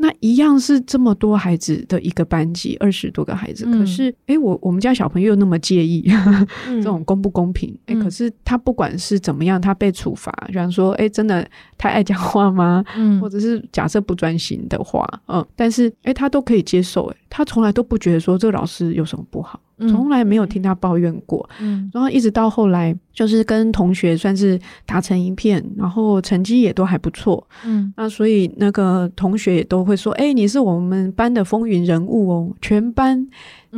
[0.00, 3.64] 那一样是这么多孩子的一个班级，二十多个孩子。
[3.66, 6.46] 嗯、可是，哎、欸，我我们家小朋友又那么介意、嗯、
[6.80, 7.76] 这种公不公平？
[7.86, 11.44] 哎、欸，可是他不管是怎么样，他被处罚，比方说，哎、欸，真的
[11.76, 12.84] 太爱讲话吗？
[12.96, 19.60] 嗯，或者是假设不专心的话，嗯，但是，哎、欸，他都可以接受、欸，哎，他从来都不觉得说这个老师有什么不好。
[19.88, 27.44] 从来没有听他抱怨过，嗯，然后一直到后来，就是跟同学算是打成一片，然后成绩也都还不错。
[27.64, 33.26] 嗯，那所以那个同学也都会说：“哎，你是我们班的风云人物哦，全班。”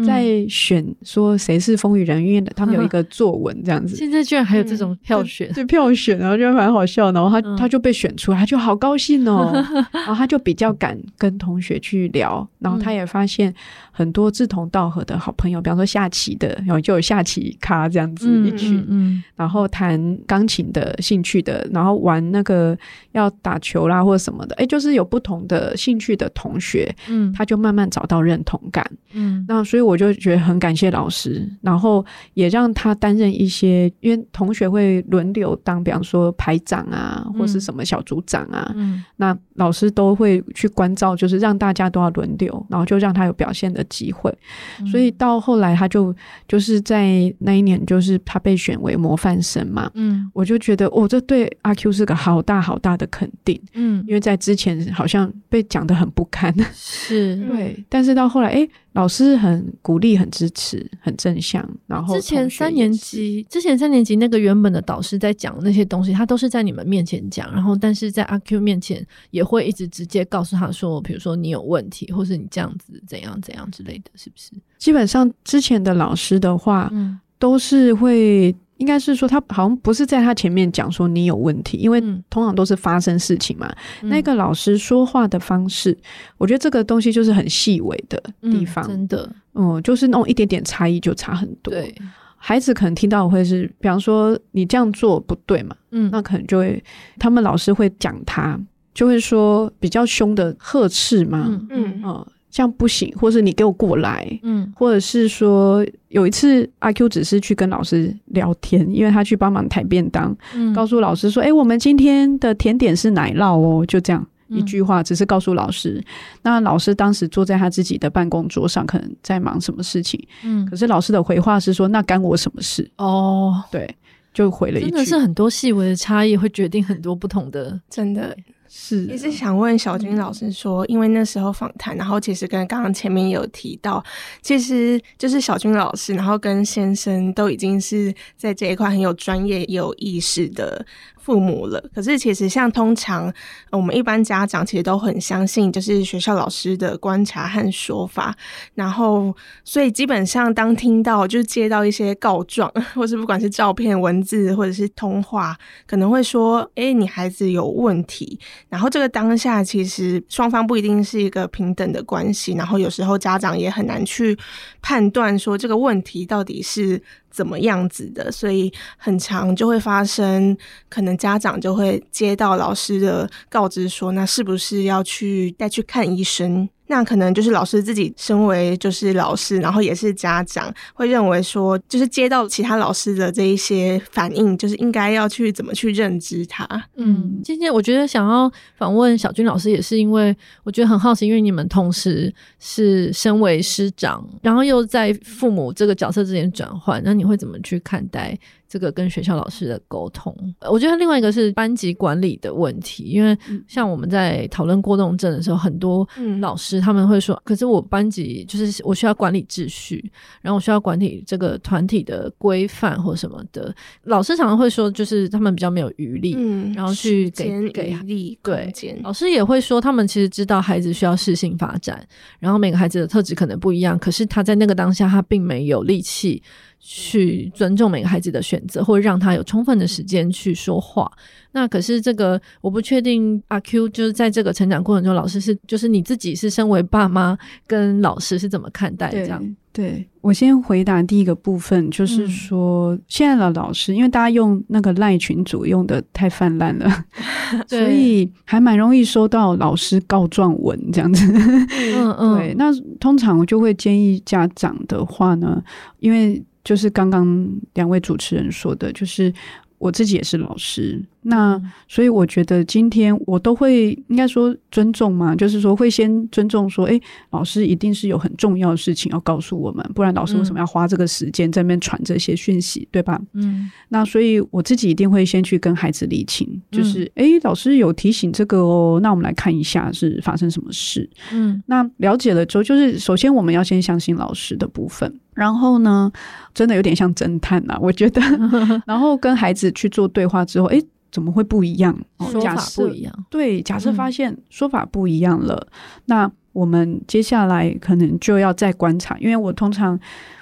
[0.07, 3.97] 在选说谁是风云人物的，他们有一 个作文这样子。
[3.97, 7.11] 现在居然还有这种票选，对票选，然后就蛮好笑。
[7.11, 9.51] 然后他他就被选出来，他就好高兴哦。
[9.93, 13.53] 然后他就比较敢跟同学去聊，然后他也发现
[13.91, 18.87] 很多志同道合的好朋友，比方说下棋的，然后就有下棋咖这样子一群。
[18.89, 22.79] 嗯，然后弹钢琴的兴趣的，然后玩那个
[23.13, 28.89] 要打球啦或者什么的，哎，就是有不同的兴趣的同学，嗯，他就慢慢找到认同感。
[29.13, 29.81] 嗯，那所以。
[29.91, 44.33] 我就觉得很感谢老师，然后也让他担任一些，因为同学会轮流当，比方说排长啊，或是什么小组长啊，嗯，那老师都会去关照，就是让大家都要轮流，然后就让他有表现的机会。
[44.81, 46.15] 嗯，所以到后来，他就
[46.47, 58.69] 就是在那一年，就是他被选为模范生嘛，嗯，我就觉得哦，这对阿 Q 是个好大好大的肯定，嗯，因为在之前好像被讲的很不堪，是 对，但是到后来，哎。
[58.95, 61.65] 老师很鼓励、很支持、很正向。
[61.87, 74.51] 然后之前三年级，之前三年级那个原本的导师在讲那些东西，他都是在你们面前讲，然后但是在阿 Q 面前也会一直直接告诉他说，比如说你有问题，或是你这样子怎样怎样之类的，是不是？
[74.77, 78.53] 基本上之前的老师的话，嗯，都是会。
[78.81, 83.71] 应该是说，他好像不是在他前面讲说你有问题，因为通常都是发生事情嘛。
[84.03, 85.97] 嗯、那个老师说话的方式，
[86.39, 91.73] 我觉得这个东西就是很细微的地方，嗯、真的，嗯，就是那种一点点差异就差很多。
[91.73, 91.95] 对，
[92.37, 96.83] 孩子可能听到会是，比方说你这样做不对嘛，嗯，那可能就会
[97.19, 98.59] 他们老师会讲他，
[98.95, 101.67] 就会说比较凶的呵斥嘛，嗯。
[101.71, 102.03] 嗯。
[102.03, 116.03] 嗯这样不行，或是你给我过来，嗯，或者是说有一次阿 Q 只是去跟老师聊天，因为他去帮忙抬便当，嗯，告诉老师说，哎、欸，我们今天的甜点是奶酪哦，就这样一句话，只是告诉老师。
[116.05, 116.05] 嗯、
[116.43, 122.91] 那老师当时坐在他自己的办公桌上，可能在忙什么事情，嗯，可是老师的回话是说，那干我什么事？
[122.97, 123.89] 哦，对，
[124.35, 128.37] 就回了一句，真的是很多细微的差异会决定很多不同的，真的。
[128.73, 134.03] 是，也是想问小军老师说，因为那时候访谈，然后其实跟刚刚前面有提到，
[134.43, 140.87] 其实就是小军老师，然后跟先生都已经是在这一块很有专业、有意识的。
[141.23, 143.33] 父母了，可是其实像通常
[143.71, 148.35] 我们一般家长其实都很相信，就是学校老师的观察和说法，
[148.75, 155.57] 然后所以基本上当听到就是接到一些告状，或是不管是照片、文字或者是通话，
[155.87, 164.37] 可能会说：“诶，你孩子有问题。”然后这个当下其实双方不一定是一个平等的关系，然后有时候家长也很难去
[164.81, 167.03] 判断说这个问题到底是。
[167.31, 170.57] 怎么样子的，所以很常就会发生，
[170.89, 176.69] 可能家长就会接到老师的告知说，那是不是要去带去看医生？
[176.91, 186.67] 那可能就是老师自己身为就是老师，然后也是家长，会认为说，就是接到其他老师的这一些反应，就是应该要去怎么去认知他。
[186.97, 198.37] 嗯，今天我觉得想要访问小军老师，也是因为我觉得很好奇，因为你们同时是身为师长，然后又在父母这个角色之间转换，那你会怎么去看待？
[198.71, 200.33] 这个跟学校老师的沟通，
[200.71, 210.09] 我觉得另外一个是班级管理的问题，因为像我们在讨论过动症的时候，很多老师他们会说，可是我班级就是我需要管理秩序，
[210.41, 222.07] 然后我需要管理这个团体的规范或什么的，老师常常会说，就是他们比较没有余力，嗯，然后去给给力，对，老师也会说，他们其实知道孩子需要适性发展，
[222.39, 226.41] 然后每个孩子的特质可能不一样，可是他在那个当下，他并没有力气。
[226.81, 231.11] 去尊重每个孩子的选择，或者让他有充分的时间去说话。
[231.53, 239.57] 那可是这个，我不确定阿 Q 就是在这个成长过程中，老师是就是你自己是身为爸妈跟老师是怎么看待这样？
[239.73, 246.89] 对，我先回答第一个部分，就是说、嗯、现在的老师，因为大家用那个赖群组用的太泛滥了，
[247.69, 251.25] 所以还蛮容易收到老师告状文这样子。
[251.33, 252.55] 嗯嗯，对。
[252.55, 255.63] 那通常我就会建议家长的话呢，
[256.01, 259.33] 因为就是刚刚两位主持人说的，就是
[259.79, 273.19] 我自己也是老师，那所以我觉得今天我都会应该说尊重嘛，就是说会先尊重说，哎，老师一定是有很重要的事情要告诉我们，不然老师为什么要花这个时间在那边传这些讯息，对吧？
[273.33, 281.09] 嗯，那所以我自己一定会先去跟孩子理清，就是哎，老师有提醒这个哦，那我们来看一下是发生什么事。
[281.33, 285.19] 嗯，那了解了之后，就是首先我们要先相信老师的部分。
[285.41, 286.13] 然后呢，
[286.53, 288.21] 真的有点像侦探呐、啊， 我觉得。
[288.85, 290.79] 然后跟孩子去做对话之后，哎，
[291.11, 291.99] 怎么会不一样？
[292.31, 293.27] 说法不一样。
[293.31, 295.73] 对，假设发现说法不一样了，嗯、
[296.05, 299.99] 那我们接下来可能就要再观察，因为我通常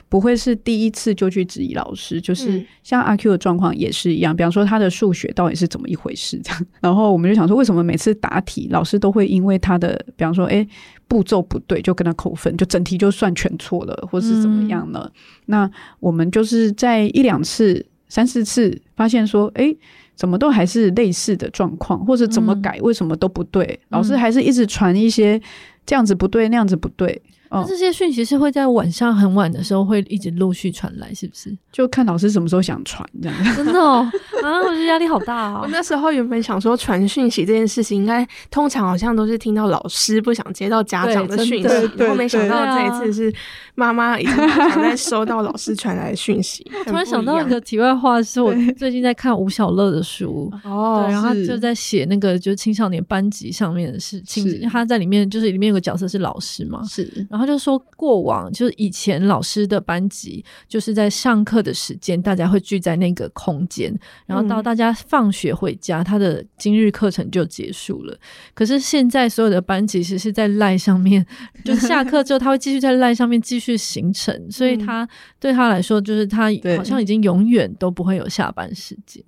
[0.08, 4.34] 不会是第一次就去质疑老师，就是像阿 Q 的状况也是一样。
[4.34, 10.66] 比方说他的数学到底是怎么一回事这样，然后我们就想说，为什么每次答题老师都会因为他的，比方说，诶。
[11.08, 15.10] 步骤不对就跟他扣分，就整题就算全错了，或是怎么样了？
[15.12, 15.12] 嗯、
[15.46, 19.74] 那我们就是在一两次、三四次发现说，哎，
[20.14, 23.64] 怎么都还是类似的状况，或者怎么改，为什么都不对？
[23.64, 25.40] 嗯、老师还是一直传一些
[25.86, 27.20] 这样子不对，那样子不对。
[27.50, 31.56] 那这些讯息是会在晚上很晚的时候会一直陆续传来，是不是？
[31.72, 33.44] 就看老师什么时候想传这样。
[33.56, 34.08] 真的哦，
[34.42, 35.60] 啊，我觉得压力好大啊、哦！
[35.62, 43.34] 我那时候原本想说传讯息这件事情，应该通常好像都是听到老师不想接到家长的讯息，然后没想到这一次是
[43.74, 46.64] 妈妈已经常在收到老师传来的讯息。
[46.86, 50.52] 突然想到一个题外话，是我最近在看吴小乐的书。
[50.64, 63.94] 哦，对，然后他就在写那个就是青少年班级上面的事情，他在里面就是里面有个角色是老师嘛，是，然后就说过往就是以前老师的班级就是在上课的时间，大家会聚在那个空间，
[64.26, 68.18] 然后到大家放学回家，他的今日课程就结束了。
[68.54, 71.24] 可是现在所有的班级其实是在赖上面，
[71.64, 75.08] 就下课之后他会继续在赖上面继续行程，所以他
[75.38, 79.22] 对他来说就是他好像已经永远都不会有下班时间。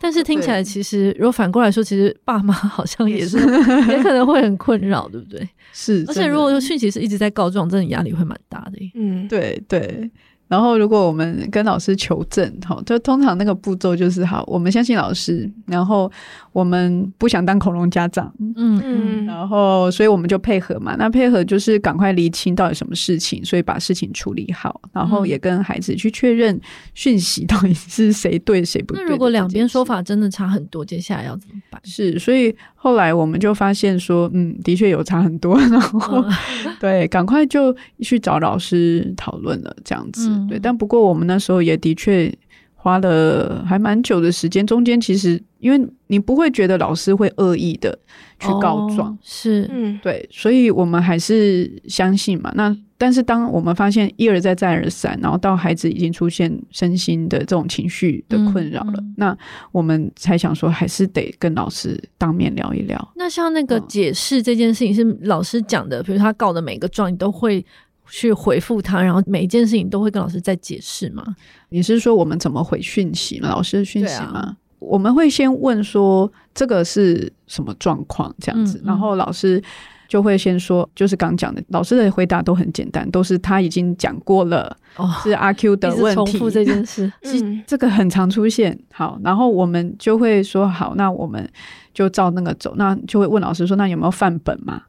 [0.00, 5.46] 但是听起来其实如果反过来说，其实爸妈 好像也是也可能会很困扰，对不对？
[5.72, 8.78] 是，而且如果说讯息是一直在告状，真的压力会蛮大的。
[8.94, 10.10] 嗯，对对。
[10.50, 16.10] 然后如果我们跟老师求证，哈，就通常那个步骤就是好，我们相信老师，然后
[16.52, 20.96] 我们不想当恐龙家长，嗯嗯，然后所以我们就配合嘛。
[20.98, 26.60] 那配合就是赶快厘清到底什么事情，所以把事情处理好，然后也跟孩子去确认
[26.94, 29.04] 讯息到底是谁对谁不对。
[29.04, 31.80] 那如果两边说法真的差很多，接下来要怎么办？
[31.84, 32.52] 是，所以。
[32.82, 36.32] 后来我们就发现说，嗯，的确有差很多，然后、嗯、
[36.80, 40.58] 对，赶快就去找老师讨论了，这样子，嗯、对。
[40.58, 42.32] 但不过我们那时候也的确
[42.74, 47.98] 花了还蛮久的时间，中间其实因为你不会觉得老师会恶意的
[48.38, 52.50] 去告状，哦、是，嗯，对，所以我们还是相信嘛。
[52.54, 59.38] 那但是当我们发现一而再再而三，然后到孩子已经出现身心的这种情绪的困扰了，嗯嗯、那
[59.72, 63.12] 我们才想说，还是得跟老师当面聊一聊。
[63.16, 67.64] 那像那个解释这件事情是老师讲的，比如他告的每个状，你都会
[68.10, 71.24] 去回复他，然后每一件事情都会跟老师再解释吗？
[71.68, 73.48] 你是说我们怎么回讯息吗？
[73.48, 74.40] 老师的讯息吗？
[74.40, 79.62] 啊、我们会先问说这个是什么状况这样子，嗯嗯、然后老师。
[80.10, 86.32] 就会先说，就是刚讲的，老师的回答都很简单，都是他已经讲过了，哦、是阿 Q 的问题。
[86.32, 88.76] 重复这件事， 嗯、这个很常出现。
[88.92, 91.48] 好，然后我们就会说，好，那我们
[91.94, 94.82] 就照那个走，那就会问老师说，那有没有范本嘛？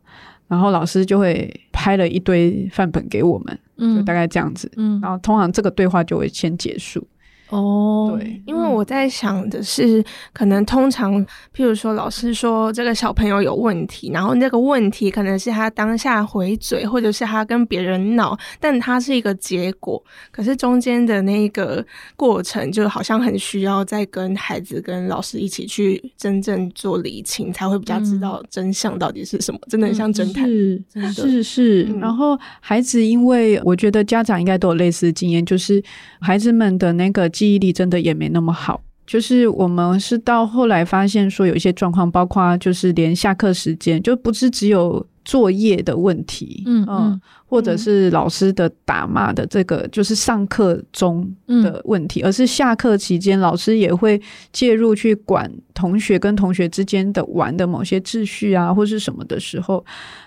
[0.52, 4.70] 然后老师就会拍了一堆范本给我们，嗯、就大概这样子。
[4.76, 7.08] 嗯，然后通常这个对话就会先结束。
[7.52, 11.22] 哦，对，因为我在想的是，可能通常，
[11.54, 21.86] 譬如说老师说这个小朋友有问题，然后那个问题可能是他当下回嘴，或者是他跟别人闹，但他是一个结果，可是中间的那个
[22.16, 30.82] 过程就好像很需要再跟孩子跟老师一起去真正做理清，才会比较知道真相到底是什么，嗯、真的很像侦探，是
[31.14, 31.84] 是是。
[31.90, 35.84] 嗯、然后孩子，因为我觉得家长应该都有类似的经验，就是
[36.22, 37.30] 孩子们的那个。
[37.42, 54.22] 记忆力真的也没那么好，就是我们是到后来发现说有一些状况，包括就是连下课时间就不是只有作业的问题，嗯嗯，或者是老师的打骂的这个就是上课中的问题，而是下课期间老师也会
[54.54, 59.84] 介入去管同学跟同学之间的玩的某些秩序啊，或是什么的时候，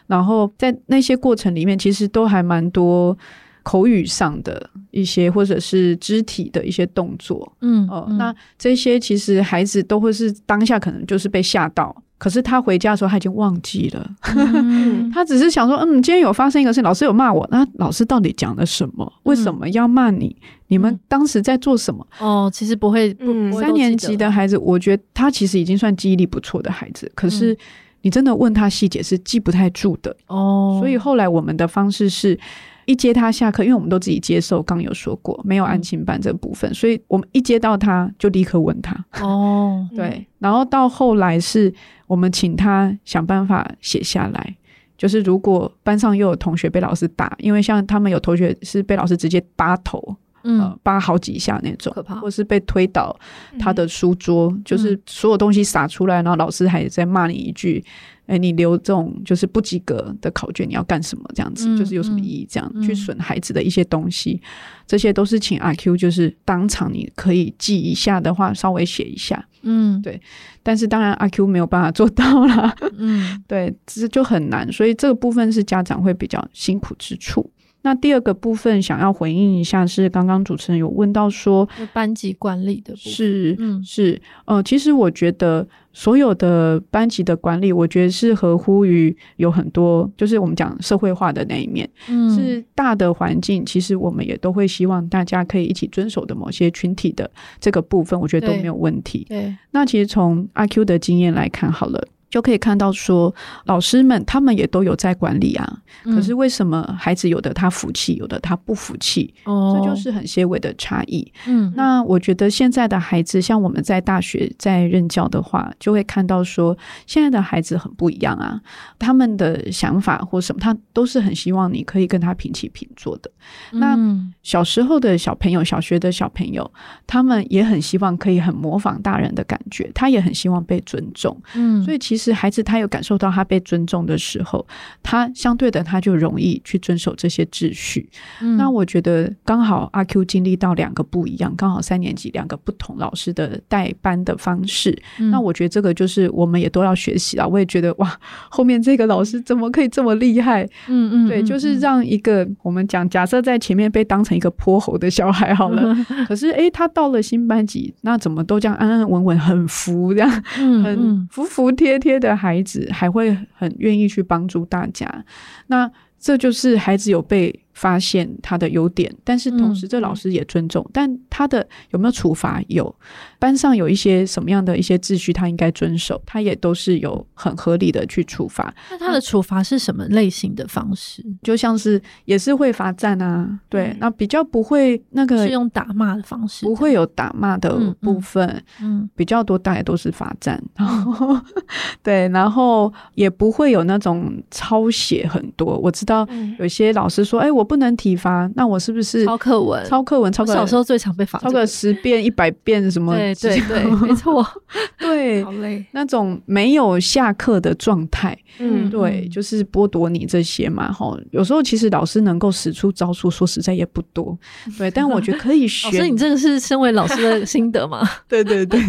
[0.08, 3.16] 然后在那些过程里面，其实都还蛮多。
[3.64, 19.10] 口语上的一些，或者是肢体的一些动作，嗯哦，那这些其实孩子都会是当下可能就是被吓到，可是他回家的时候他已经忘记了，嗯、 他只是想说，嗯，今天有发生一个事，老师有骂我，那老师到底讲了什么？
[19.22, 20.36] 为什么要骂你？
[20.38, 22.06] 嗯、你们当时在做什么？
[22.20, 27.56] 哦，其实不会，嗯，三年级的孩子，我觉得他其实已经算记忆力不错的孩子，可是
[28.02, 30.76] 你真的问他细节是记不太住的哦。
[30.78, 32.38] 所以后来我们的方式是。
[32.86, 39.04] 一接他下课，因为我们都自己接受，刚有说过没有安亲班这个部分，嗯、所以我们一接到他就立刻问他。
[39.20, 41.72] 哦，对，然后到后来是
[42.06, 44.56] 我们请他想办法写下来，
[44.96, 53.14] 就是如果班上又有同学被老师打，因为像他们有同学是被老师直接扒头，嗯、呃，扒好几下那种，可怕，或是被推倒
[53.58, 57.84] 他的书桌，嗯、就是所有东西洒出来，然后老师还在骂你一句。
[58.26, 61.24] 哎，你留这种就是不及格的考卷，你要干什么？
[61.34, 62.46] 这样子、嗯、就是有什么意义？
[62.50, 64.40] 这样、嗯、去损孩子的一些东西，
[64.86, 69.46] 这些都是请阿 Q，就是当场你可以记一下的话，稍微写一下。
[69.62, 70.20] 嗯，对。
[70.62, 72.74] 但是当然阿 Q 没有办法做到啦。
[72.96, 77.50] 嗯， 对，这就很难，所以这个部分是家长会比较辛苦之处。
[77.84, 97.30] 那第二个部分想要回应一下，是刚刚主持人有问到说班级管理的部分，是，嗯，是，呃，其实我觉得所有的班级的管理，我觉得是合乎于有很多，就是我们讲社会化的那一面，嗯，是大的环境，其实我们也都会希望大家可以一起遵守的某些群体的
[97.60, 99.26] 这个部分，我觉得都没有问题。
[99.28, 102.02] 对，对，那其实从阿 Q 的经验来看，好了。
[102.30, 103.32] 就可以看到说，
[103.64, 105.78] 老师们他们也都有在管理啊。
[106.04, 109.32] 嗯、可是为什么孩子有的他服气，有的他不服气？
[109.44, 111.32] 哦，这就是很些微的差异。
[111.46, 118.60] 嗯，那我觉得现在的孩子，像我们在大学在任教的话，就会看到说，现在的孩子很不一样啊。
[118.98, 123.30] 他们的想法或什么，他都是很希望你可以跟他平起平坐的。
[123.72, 126.68] 嗯、那小时候的小朋友，小学的小朋友，
[127.06, 131.40] 他们也很希望可以很模仿大人的感觉，他也很希望被尊重。
[131.54, 132.23] 嗯，所以其实。
[132.24, 134.66] 是孩子，他有感受到他被尊重的时候，
[135.02, 138.08] 他相对的他就容易去遵守这些秩序。
[138.40, 144.96] 嗯、那我觉得刚好阿 Q 经历到两个不一样，刚好三年级两个不同老师的带班的方式。
[145.18, 147.46] 嗯、那我觉得这个就是我们也都要学习啊。
[147.46, 148.18] 我也觉得哇，
[148.48, 150.64] 后面这个老师怎么可以这么厉害？
[150.88, 162.20] 嗯嗯，对，就是让一个我们讲，假设在前面被当成一个泼猴的小孩好了， 嗯、可是诶，他到了新班级，那怎么都这样安安稳稳，很服这样，很服服帖贴。
[162.20, 165.24] 的孩子还会很愿意去帮助大家，
[165.66, 172.62] 那这就是孩子有被发现他的优点，但是同时这老师也尊重，嗯、但他的有没有处罚？
[172.68, 172.94] 有，
[173.38, 178.72] 班上有一些什么样的一些秩序，他应该遵守，他也都是有很合理的去处罚。
[178.90, 181.24] 那他的处罚是什么类型的方式？
[181.42, 188.48] 就像是也是会罚站啊，对，嗯、那比较不会那个是用打骂的方式，不会有打骂的部分，
[188.80, 191.36] 嗯，嗯比较多大概都是罚站，然后
[192.04, 195.76] 对，然后也不会有那种抄写很多。
[195.76, 196.24] 我知道
[196.60, 197.63] 有些老师说，哎、欸，我。
[197.64, 199.84] 不能体罚，那我是不是抄课文？
[199.86, 203.14] 抄课文，抄个小时候最常被罚，抄个十遍、一百遍什么？
[203.16, 204.46] 对对对，没错，
[204.98, 205.84] 对， 好累。
[205.92, 210.92] 那种没有下课的状态，嗯，对，就是剥夺你这些嘛。
[210.92, 214.36] 哈，有时候其实老师能够使出招数，说实在也不多。
[214.78, 215.90] 对， 但我觉得可以学。
[215.96, 218.06] 所以你这个是身为老师的心得吗？
[218.28, 218.80] 对对对，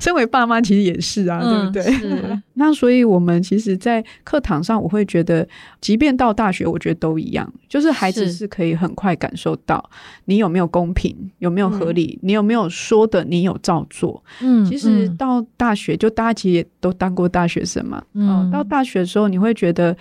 [0.00, 1.40] 身为爸妈其实也是啊，
[1.72, 2.40] 对不对？
[2.54, 2.60] 是。
[2.60, 5.48] 那所以我们其实，在课堂上，我会觉得，
[5.80, 7.94] 即便到大学，我觉得都一样，就是。
[8.04, 9.88] 孩子是可以很快感受到
[10.24, 14.22] 你有没有公平，有没有合理，嗯、你有没有说的，你有照做。
[14.40, 18.02] 嗯，其实到大学，就大家其实也都当过大学生嘛。
[18.14, 19.96] 嗯、哦，到大学的时候，你会觉得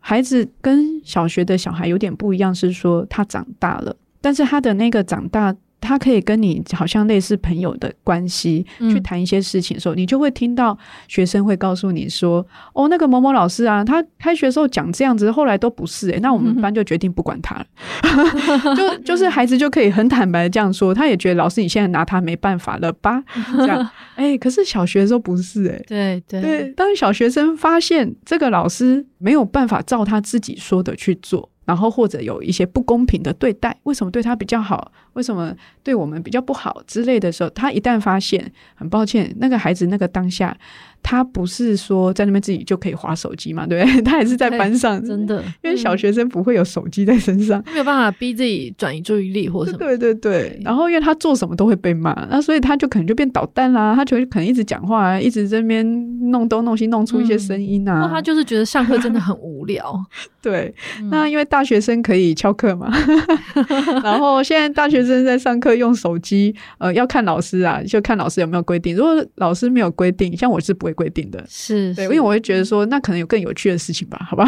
[0.00, 5.54] 孩子跟小学的小孩有点不一样，是说他长大了，但是他的那个长大。
[5.84, 10.76] 他可以跟你好像类似朋友的关系，去谈一些事情的时候，嗯、你就会听到
[11.06, 17.66] 学生会告诉你说：“哦，那个某某老师啊，他开学的时候讲这样子，后来都不是诶、欸，那我们班就决定不管他了。
[18.64, 23.22] 嗯”就就是孩子就可以很坦白的这样说，他也觉得老师你现在拿他没办法了吧？
[23.56, 23.78] 这样，
[24.16, 31.50] 哎、欸，可是小学的时候不是诶、欸，对对对，当小学生发现这个老师没有办法照他自己说的去做。
[31.64, 40.56] 然后或者有一些不公平的对待，为什么对他比较好，为什么对我们比较不好之类的时候，他一旦发现，很抱歉，那个孩子那个当下。
[41.06, 43.66] 他不是说在那边自己就可以划手机嘛？
[43.66, 44.00] 对不对？
[44.00, 49.76] 他也是在班上，真的，因为小学生不会有手机在身上，没有办法逼自己转移注意力或什么。
[49.76, 50.58] 对对对。
[50.64, 58.00] 然后因为他做什么都会被骂，那所以他就可能就变捣蛋啦，他就可能一直讲话，一直在那边弄东弄西，弄出一些声音啊。
[58.00, 60.02] 那他就是觉得上课真的很无聊。
[60.40, 60.74] 对。
[61.10, 62.92] 那因为大大学生可以翘课嘛？
[64.04, 68.94] 然后现在大学生在上课用手机，呃，要看老师啊，就看老师有没有规定。
[68.94, 74.44] 如果老师没有规定，像我是不会规定的，是对，因为我会觉得说，那可能有更有趣的事情吧，好吧？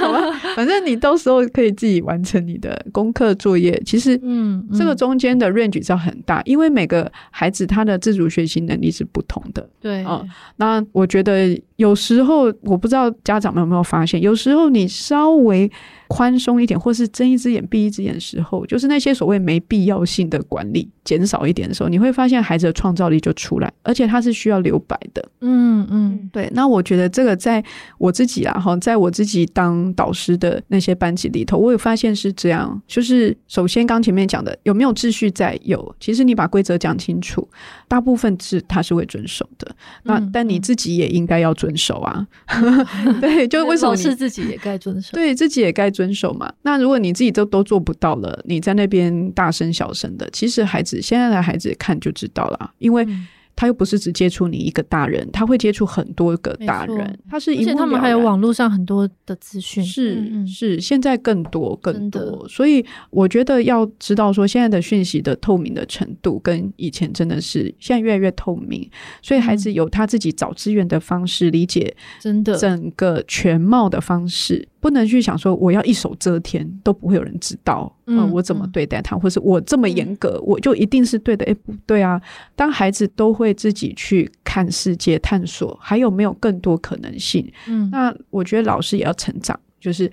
[0.00, 0.18] 好吧，
[0.56, 3.80] 反正你到时候可以自己完成你的功课作业。
[3.86, 9.68] 其实，嗯，这个中间的 range 是很大，因为每个孩子他的自主学习能力是不同的。
[9.80, 10.24] 对啊，
[10.56, 15.70] 那我觉得有时候我不知道家长们有没有发现，有时候你稍微。
[16.12, 25.26] 宽松一点，或是睁一只眼闭一只眼的时候，就是那些所谓没必要性的管理减少一点的时候，你会发现孩子的创造力就出来，而且他是需要留白的。
[25.40, 26.50] 嗯嗯，对。
[26.52, 27.64] 那我觉得这个在
[27.96, 32.78] 我自己啊，哈，在我自己当导师的那些班级里头，我有发现是这样。
[32.86, 37.48] 就是首先刚前面讲的有没有秩序在有，其实你把规则讲清楚，
[37.88, 39.74] 大部分是他是会遵守的。
[40.02, 42.26] 那、嗯、但你自己也应该要遵守啊。
[43.18, 45.12] 对，就为什么是自己也该遵守？
[45.14, 46.01] 对自己也该遵。
[46.02, 46.52] 遵守嘛？
[46.62, 53.04] 那如果你自己都都做不到了，你在那边大声小声的，其实孩子现在的孩子看就知道了，因为。
[53.04, 57.18] 嗯他又不是只接触你一个大人，他会接触很多个大人。
[57.28, 62.48] 他是一，而且他们还有网络上很多的资讯，是嗯嗯是，现在更多更多。
[62.48, 68.90] 所以我觉得要知道说，现在的讯息的透明的程度跟以前真的是现在越来越透明，
[69.20, 81.44] 所以孩子有他自己找资源的方式，理解真的整个全貌的方式，不能去想说我要一手遮天都不会有人知道，嗯，呃、我怎么对待他，或是我这么严格，我就一定是对的？
[81.46, 82.20] 哎，不对啊！
[82.56, 87.48] 当孩子都会自己去看世界、探索，还有没有更多可能性？
[87.68, 90.10] 嗯，那我觉得老师也要成长，就是。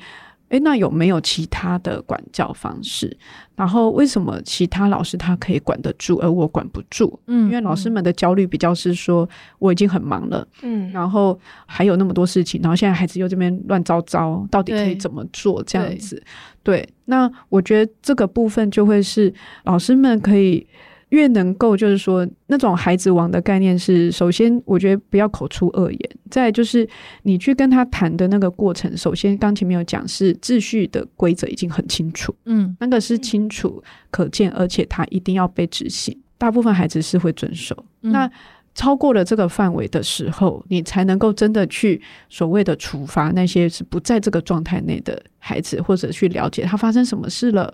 [0.50, 3.16] 诶，那有没有其他的管教方式？
[3.56, 7.20] 然后为什么其他老师他可以管得住，而我管不住？
[7.28, 9.28] 嗯，因为老师们的焦虑比较是说
[9.60, 15.62] 我已经很忙了，嗯，然后还有那么多事情，然后现在孩子又这边乱糟糟，到底可以怎么做？
[15.64, 16.16] 这样子，
[16.64, 16.90] 对，对。
[17.06, 19.34] 那我觉得这个部分就会是
[19.64, 20.66] 老师们可以。
[21.10, 26.88] 越能够就是说那种孩子王的概念是，首先我觉得不要口出恶言，再就是
[27.24, 38.32] 你去跟他谈的那个过程，首先刚前面有讲是秩序的规则已经很清楚，嗯，那个是清楚可见，而且他一定要被执行，大部分孩子是会遵守，嗯、那。
[38.76, 47.74] 超过了这个范围的时候，你才能够真的去所谓的处罚那些是不在这个状态内的孩子，或者去了解他发生什么事了，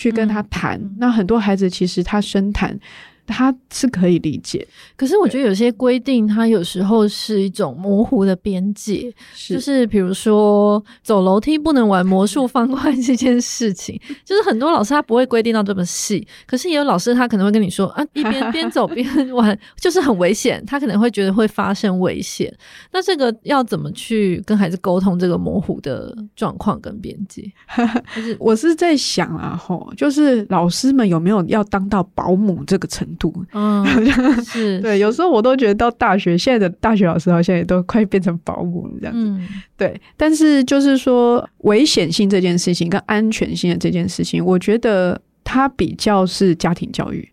[0.00, 0.80] 去跟他谈。
[0.80, 2.74] 嗯、那很多孩子其实他深谈。
[3.30, 4.66] 他是可以理解，
[4.96, 22.52] 可是我觉得有些规定，它有时候是一种模糊的边界，是就是比如说走楼梯不能玩魔术方块这件事情， 就是很多老师他不会规定到这么细，可是也有老师他可能会跟你说啊， 一边边走边玩就是很危险，他可能会觉得会发生危险。
[22.90, 27.42] 那这个要怎么去跟孩子沟通这个模糊的状况跟边界？
[28.16, 33.19] 就是我是在想啊，吼，就是老师们有没有要当到保姆这个程度？
[33.20, 33.86] 度，嗯，
[34.42, 40.00] 是对，有时候我都觉得到大学，现在的大学老师好像也都快变成保姆了这样子，嗯，对。
[40.16, 47.28] 但是就是说，危险性这件事情跟安全性的这件事情，我觉得它比较是家庭教育。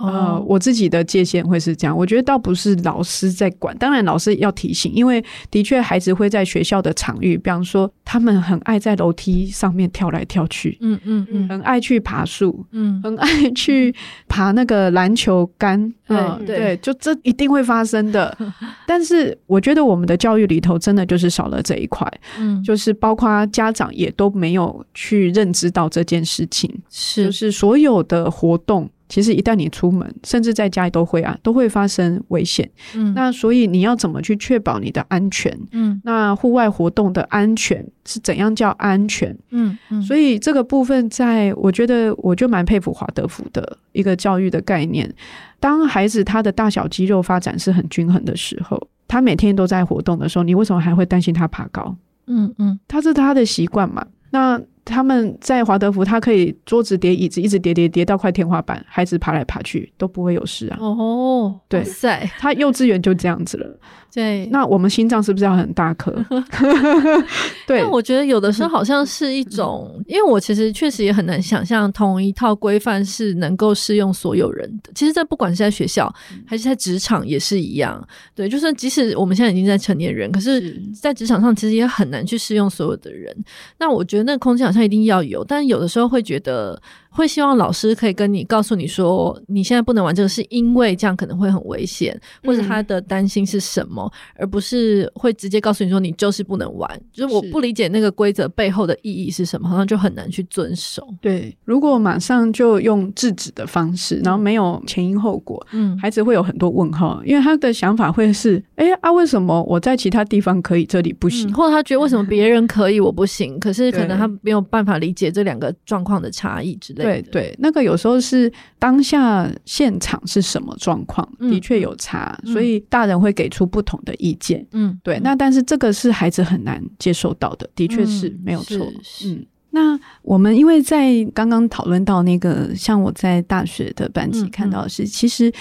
[0.00, 13.94] 呃，我自己的界限会是这样，我觉得倒不是老师在管，当然老师要提醒，因为的确孩子会在学校的场域，比方说他们很爱在楼梯上面跳来跳去，嗯嗯嗯，很爱去爬树，嗯，很爱去
[14.28, 18.36] 爬那个篮球杆，嗯，对，就这一定会发生的。
[18.86, 28.88] 但是我觉得我们的教育里头真的就是少了这一块，嗯，就是包括家长也都没有去认知到这件事情，是，就是所有的活动。
[29.10, 32.70] 其实一旦你出门，甚至在家里都会啊，都会发生危险。
[32.94, 35.52] 嗯，那所以你要怎么去确保你的安全？
[35.72, 39.36] 嗯，那户外活动的安全是怎样叫安全？
[39.50, 45.12] 嗯嗯，所以这个部分，在我觉得我就蛮佩服华德福的一个教育的概念。
[45.58, 51.94] 当孩子他的大小肌肉发展是很均衡的时候，他每天都在活动的时候，你为什么还会担心他爬高？
[52.28, 54.06] 嗯嗯，他是他的习惯嘛。
[54.30, 60.78] 那他们在华德福，他可以桌子叠椅子，一直叠叠叠到快天花板，孩子爬来爬去都不会有事啊。
[60.80, 63.78] 哦，对，塞，他幼稚园就这样子了。
[64.12, 66.10] 对，那我们心脏是不是要很大颗？
[67.64, 74.90] 对，但我觉得有的时候好像是一种，嗯、因为我其实确实也很难想象同一套规范是能够适用所有人的。
[74.96, 76.12] 其实，在不管是在学校
[76.44, 78.04] 还是在职场也是一样。
[78.34, 83.32] 对，就是即使我们现在已经在成年人，可是在职场上其实也很难去适用所有的人。
[83.78, 86.80] 那我觉得那个空间好像一定要有，但有的时候会觉得。
[87.10, 96.88] 会希望老师可以跟你告诉你说，你现在不能玩这个，是因为这样可能会很危险，或者他的担心是什么，嗯、而不是会直接告诉你说你就是不能玩。
[97.12, 101.06] 就是我不理解那个规则背后的意义是什么，好像就很难去遵守。
[101.20, 111.50] 对，如果马上就用制止的方式，然后没有前因后果，嗯，孩子会有很多问号，因为他的想法会是：哎啊，为什么我在其他地方可以，这里不行？
[111.50, 113.58] 嗯、或者他觉得为什么别人可以，我不行？
[113.58, 117.22] 可是可能他没有办法理解这两个状况的差异之类的。
[117.22, 124.66] 对对，那个有时候是当下现场是什么状况，的确有差，嗯、所以大人会给出不同的意见。
[124.72, 125.18] 嗯，对。
[125.20, 128.86] 那但是这个是孩子很难接受到的，的确是没有错。
[129.24, 135.52] 嗯，那我们因为在刚刚讨论到那个，像我在大学的班级看到的是，嗯嗯、其实。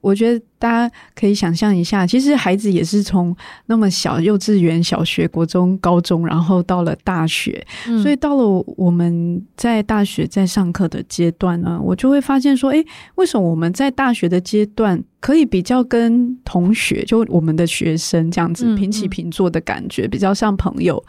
[0.00, 3.36] 我觉得大家可以想象一下，其实孩子也是从
[3.66, 12.82] 那么小，幼稚园、小学、国中、高中，然后到了大学，嗯、所以到了我们在大学在上课的阶段呢，我就会发现说，哎，
[13.16, 21.02] 为什么我们在大学的阶段可以比较跟同学，就我们的学生这样子平起平坐的感觉，嗯嗯、比较像朋友。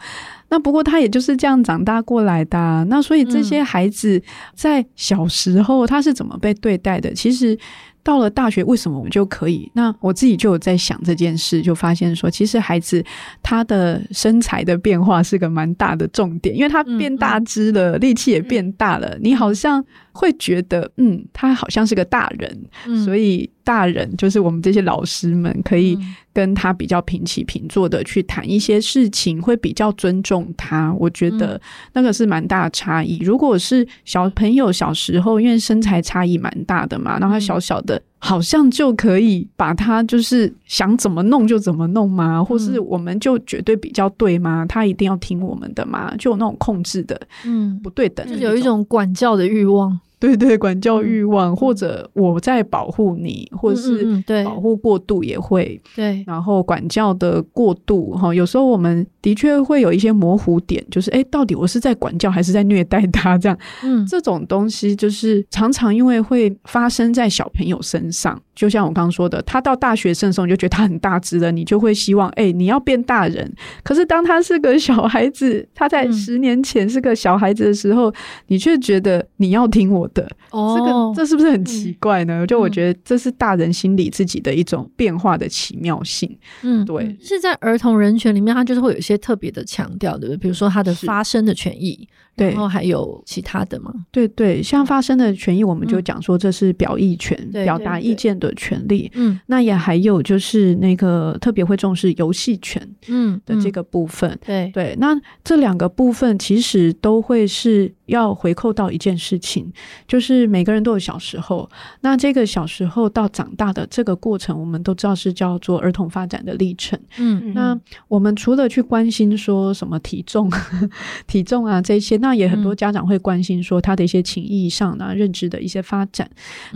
[0.50, 4.22] 那不过他也就是这样长大过来的、啊，那所以这些孩子
[4.54, 7.14] 在小时候他是怎么被对待的？
[7.14, 7.58] 其实。
[8.02, 9.70] 到了大学，为什么我们就可以？
[9.74, 13.04] 那我自己就有在想这件事，就发现说，其实孩子
[13.42, 19.84] 他的身材的变化是个蛮大的重点，因为他变大只了，力气也变大了，你好像。
[20.14, 25.98] 会觉得，嗯，他好像是个大人，嗯、所以大人就是我们这些老师们可以
[26.34, 30.92] 跟他比较平起平坐的去谈一些事情，会比较尊重他。
[30.98, 31.58] 我觉得
[31.94, 33.20] 那个是蛮大的差异。
[33.20, 42.42] 如果是小朋友小时候，因为身材差异蛮大的嘛，然后他小小的，的好像就可以把他就是想怎么弄就怎么弄吗？
[42.42, 44.64] 或是我们就绝对比较对吗？
[44.68, 46.14] 他一定要听我们的吗？
[46.16, 49.98] 就有那种控制的，嗯，不对等，就有一种管教的欲望。
[50.20, 55.80] 对对，管教欲望，或者我在保护你，或者是保护过度也会。
[55.96, 63.36] 对，然后管教的过度哈，有时候我们的确会有一些模糊点，就是哎，到底我是在管教还是在虐待他？
[63.36, 68.42] 这样，嗯，这种东西就是常常因为会发生在小朋友身上。
[68.54, 73.50] 就像我刚刚说的，他到大学生的时候，你就觉得他很大只了，你就会希望哎，你要变大人。
[73.82, 78.14] 可是当他是个小孩子，他在十年前是个小孩子的时候，嗯、
[78.48, 80.28] 你却觉得你要听我的。
[80.50, 82.44] 哦，这个这是不是很奇怪呢？
[82.44, 86.38] 嗯、就我觉得这是大人心理自己的一种变化的奇妙性。
[86.62, 90.36] 嗯，对，是在儿童人权里面，他就是会有一些特别的强调，对不对？
[90.36, 93.92] 比如说他的发声的权益，对，然后还有其他的吗？
[94.10, 99.10] 对对，像发声的权益，我们就讲说这是表意权，嗯、表达意见的权利。
[99.14, 104.38] 嗯，那也还有就是那个特别会重视游戏权，嗯的这个部分。
[104.44, 107.94] 对、嗯、对，那这两个部分其实都会是。
[108.06, 109.72] 要回扣到一件事情，
[110.06, 111.66] 就是每个人都有小时候。
[112.02, 116.98] 那这个小时候到长大的这个过程，我们都知道是叫做儿童发展的历程。
[117.16, 117.78] 嗯，那
[118.08, 120.50] 我们除了去关心说什么体重、
[121.26, 126.28] 体重啊这些，那也很多家长会关心说他的一些情意上啊、认知的一些发展。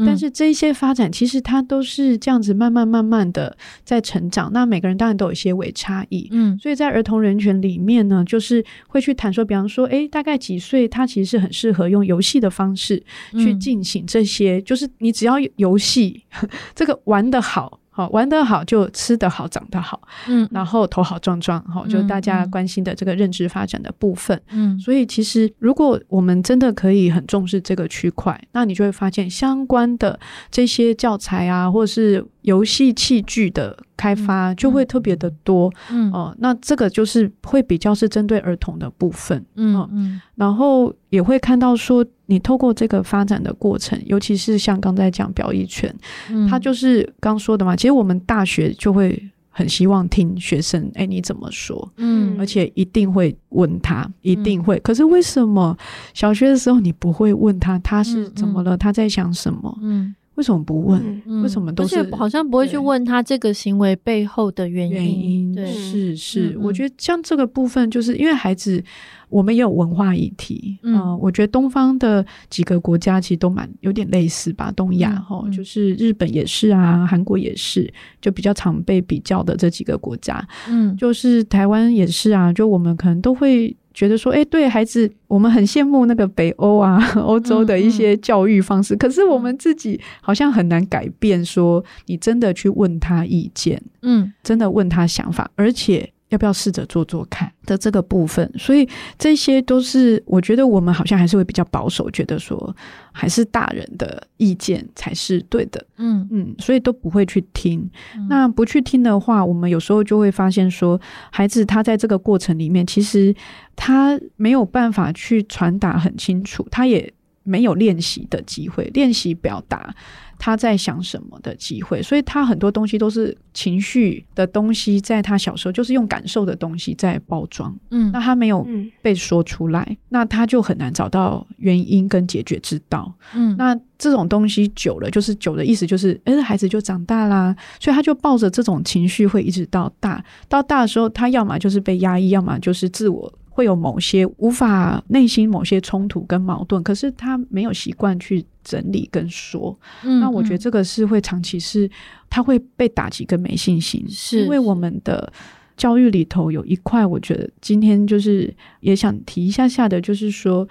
[0.06, 4.50] 但是这些发展其实它都是这样子慢慢慢慢的在成长。
[4.52, 6.28] 那每个人当然都有一些微差异。
[6.30, 11.26] 嗯，所以在儿童人权里面呢，就是会去谈说，比方说，诶，大概几岁他其实。
[11.26, 13.02] 是很适合用游戏的方式
[13.32, 16.22] 去进行这些，嗯、就是你只要游戏
[16.72, 30.20] 这个玩得好，好玩得好就吃得好，长得好，嗯，然后头好壮壮，哈，就大家关心的这个认知发展的部分，嗯，所以其实如果我们真的可以很重视这个区块，那你就会发现相关的
[30.50, 32.22] 这些教材啊，或是。
[32.46, 45.94] 游戏器具的开发就会特别的多，嗯哦、呃，那这个就是会比较是针对儿童的部分，嗯嗯，呃、然后也会看到说，你透过这个发展的过程，尤其是像刚才讲表意权，
[46.30, 51.92] 嗯，他就是刚说的嘛，其实我们大学就会很希望听学生，哎，你怎么说？
[51.96, 54.76] 嗯，而且一定会问他，一定会。
[54.76, 55.76] 嗯、可是为什么
[56.12, 58.76] 小学的时候你不会问他，他是怎么了？
[58.76, 59.78] 嗯、他在想什么？
[59.82, 60.14] 嗯。
[60.36, 61.22] 为什么不问？
[61.26, 64.94] 嗯、为什么都是好像不会去问他这个行为背后的原因？
[64.94, 68.82] 原因对是是，嗯、我觉得像这个部分，就是因为孩子，
[69.28, 70.78] 我们也有文化议题。
[70.82, 80.46] 嗯、呃，我觉得东方的几个国家其实都蛮有点类似吧，东亚哈，嗯、就是日本也是啊，韩国也是，就比较常被比较的这几个国家。
[80.68, 83.74] 嗯，就是台湾也是啊，就我们可能都会。
[83.96, 91.42] 觉得说，哎，对孩子，我们很羡慕那个北欧啊、欧洲的一些教育方式，嗯嗯、可是我们自己好像很难改变。
[91.42, 102.74] 说，你真的去问他意见，嗯，真的问他想法，而且要不要试着做做看的这个部分，所以这些都是我觉得我们好像还是会比较保守，觉得说
[103.12, 107.88] 还是大人的意见才是对的，嗯嗯，所以都不会去听。
[108.16, 111.00] 嗯、那不去听的话，我们有时候就会发现说，
[111.30, 113.34] 孩子他在这个过程里面，其实
[113.76, 117.12] 他没有办法去传达很清楚，他也
[117.44, 119.94] 没有练习的机会，练习表达。
[120.38, 128.66] 他在想什么的机会，所以他很多东西都是情绪的东西，在他小时候就是用感受的东西在包装，嗯，那他没有
[129.02, 143.32] 被说出来，嗯、那他就很难找到原因跟解决之道，嗯，那这种东西久了，就是久的意思就是，哎，孩子就长大啦，所以他就抱着这种情绪会一直到大，到大的时候，他要么就是被压抑，要么就是自我。
[143.48, 149.78] 会有某些无法内心某些冲突跟矛盾，可是他没有习惯去整理跟说。
[150.02, 151.88] 嗯，那我觉得这个是会长期是
[152.28, 155.32] 他会被打击跟没信心，是因为我们的
[155.76, 160.68] 教育里头有一块，我觉得今天就是也想提一下下的，就是说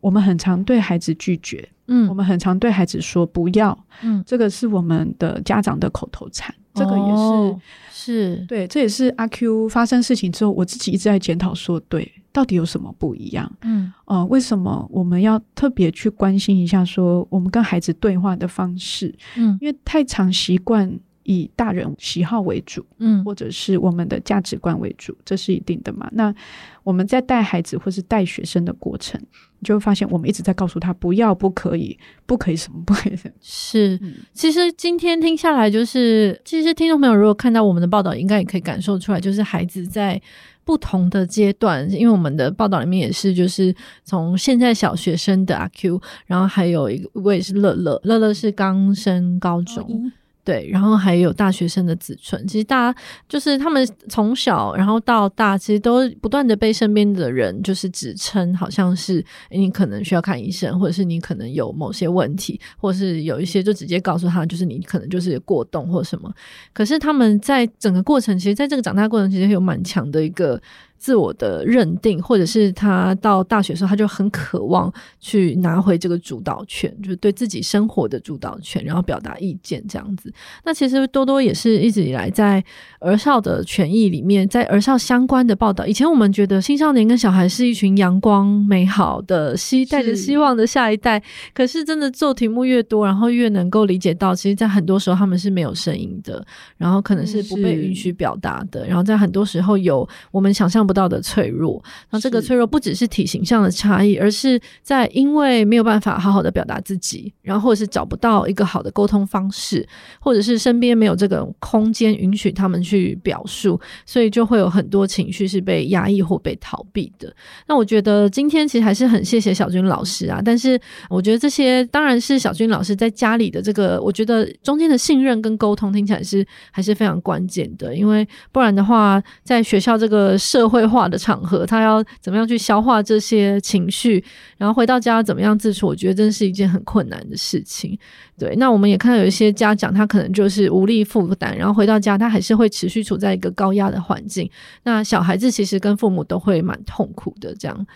[0.00, 6.54] 我们很常对孩子拒绝，嗯，我们很常对孩子说不要，嗯，这个是我们的家长的口头禅。
[6.76, 7.60] 这个也是、哦、
[7.92, 13.50] 是对，这也是阿 Q 发生事情之后，我自己一直在检讨，说对，到底有什么不一样？
[13.62, 19.14] 嗯，哦、呃，为什么我们要特别去关心一下，说我们跟孩子对话的方式？
[19.36, 26.08] 嗯，因为太常习惯以大人喜好为主，嗯，或者是我们的价值观为主，这是一定的嘛？
[26.12, 26.34] 那
[26.82, 29.20] 我们在带孩子或是带学生的过程。
[29.60, 33.34] 你就会发现，我们一直在告诉他不要、不可以、不可以什么、不可以什么。
[33.40, 33.98] 是，
[34.34, 40.20] 其实今天听下来，就是其实听众朋友如果看到我们的报道，应该也可以感受出来，就是孩子在
[40.64, 50.10] 不同的阶段，因为我们的报道里面也是，就是从现在小学生的阿 Q，然后还有一位是乐乐，乐乐是刚升高中。
[50.44, 66.30] 对，然后还有大学生的子纯，其实大家就是他们从小然后到大，其实都不断的被身边的人就是指称，好像是你可能需要看医生，或者是你可能有某些问题，或者是有一些就直接告诉他，就是你可能就是过动或什么。
[66.74, 70.60] 可是他们在整个过程，其实在这个长大过程，其实有蛮强的一个。
[70.96, 80.32] 自我的认定，或者是他到大学的时候，他就很渴望去拿回这个主导权，就是对自己生活的主导权，然后表达意见这样子。
[80.64, 82.64] 那其实多多也是一直以来在
[83.00, 85.86] 儿少的权益里面，在儿少相关的报道。
[85.86, 91.22] 以前我们觉得青少年跟小孩是一群阳光美好的、希带着希望的下一代，
[91.52, 96.44] 可是真的做题目越多，然后越能够理解到，其实，在很多时候他们是没有声音的，
[96.78, 109.86] 然后可能是不被允许表达的，然后在很多时候有我们想象不到的脆弱，那这个脆弱不只是体型上的差异，而是在因为没有办法好好的表达自己，然后或者是找不到一个好的沟通方式，
[110.20, 117.32] 或者是身边没有这个空间允许他们去表述，所以就会有很多情绪是被压抑或被逃避的。
[117.66, 134.24] 那我觉得今天其实还是很谢谢小军老师啊，但是我觉得这些当然是小军老师在家里的这个，我觉得中间的信任跟沟通听起来是还是非常关键的，因为不然的话，在学校这个社会绘画的场合，他要怎么样去消化这些情绪，
[134.58, 135.86] 然后回到家怎么样自处？
[135.86, 137.96] 我觉得真是一件很困难的事情。
[138.36, 144.50] 对，那我们也看到有一些家长，他可能就是无力负担，然后回到家他还是会持续处在一个高压的环境。
[144.82, 147.86] 那小孩子其实跟父母都会蛮痛苦的，这样。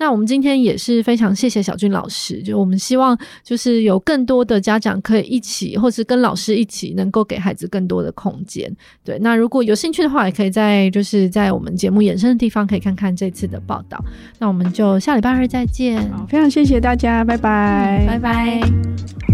[0.00, 8.72] 那我们今天也是非常谢谢小俊老师，就我们希望就是有更多的家长可以一起，或是跟老师一起，能够给孩子更多的空间。
[9.02, 14.00] 对，那如果有兴趣的话，也可以在就是在我们节目衍生的地方可以看看这次的报道。
[14.38, 16.08] 那我们就下礼拜二再见。
[16.12, 19.27] 好，非常谢谢大家，拜拜，嗯，拜拜。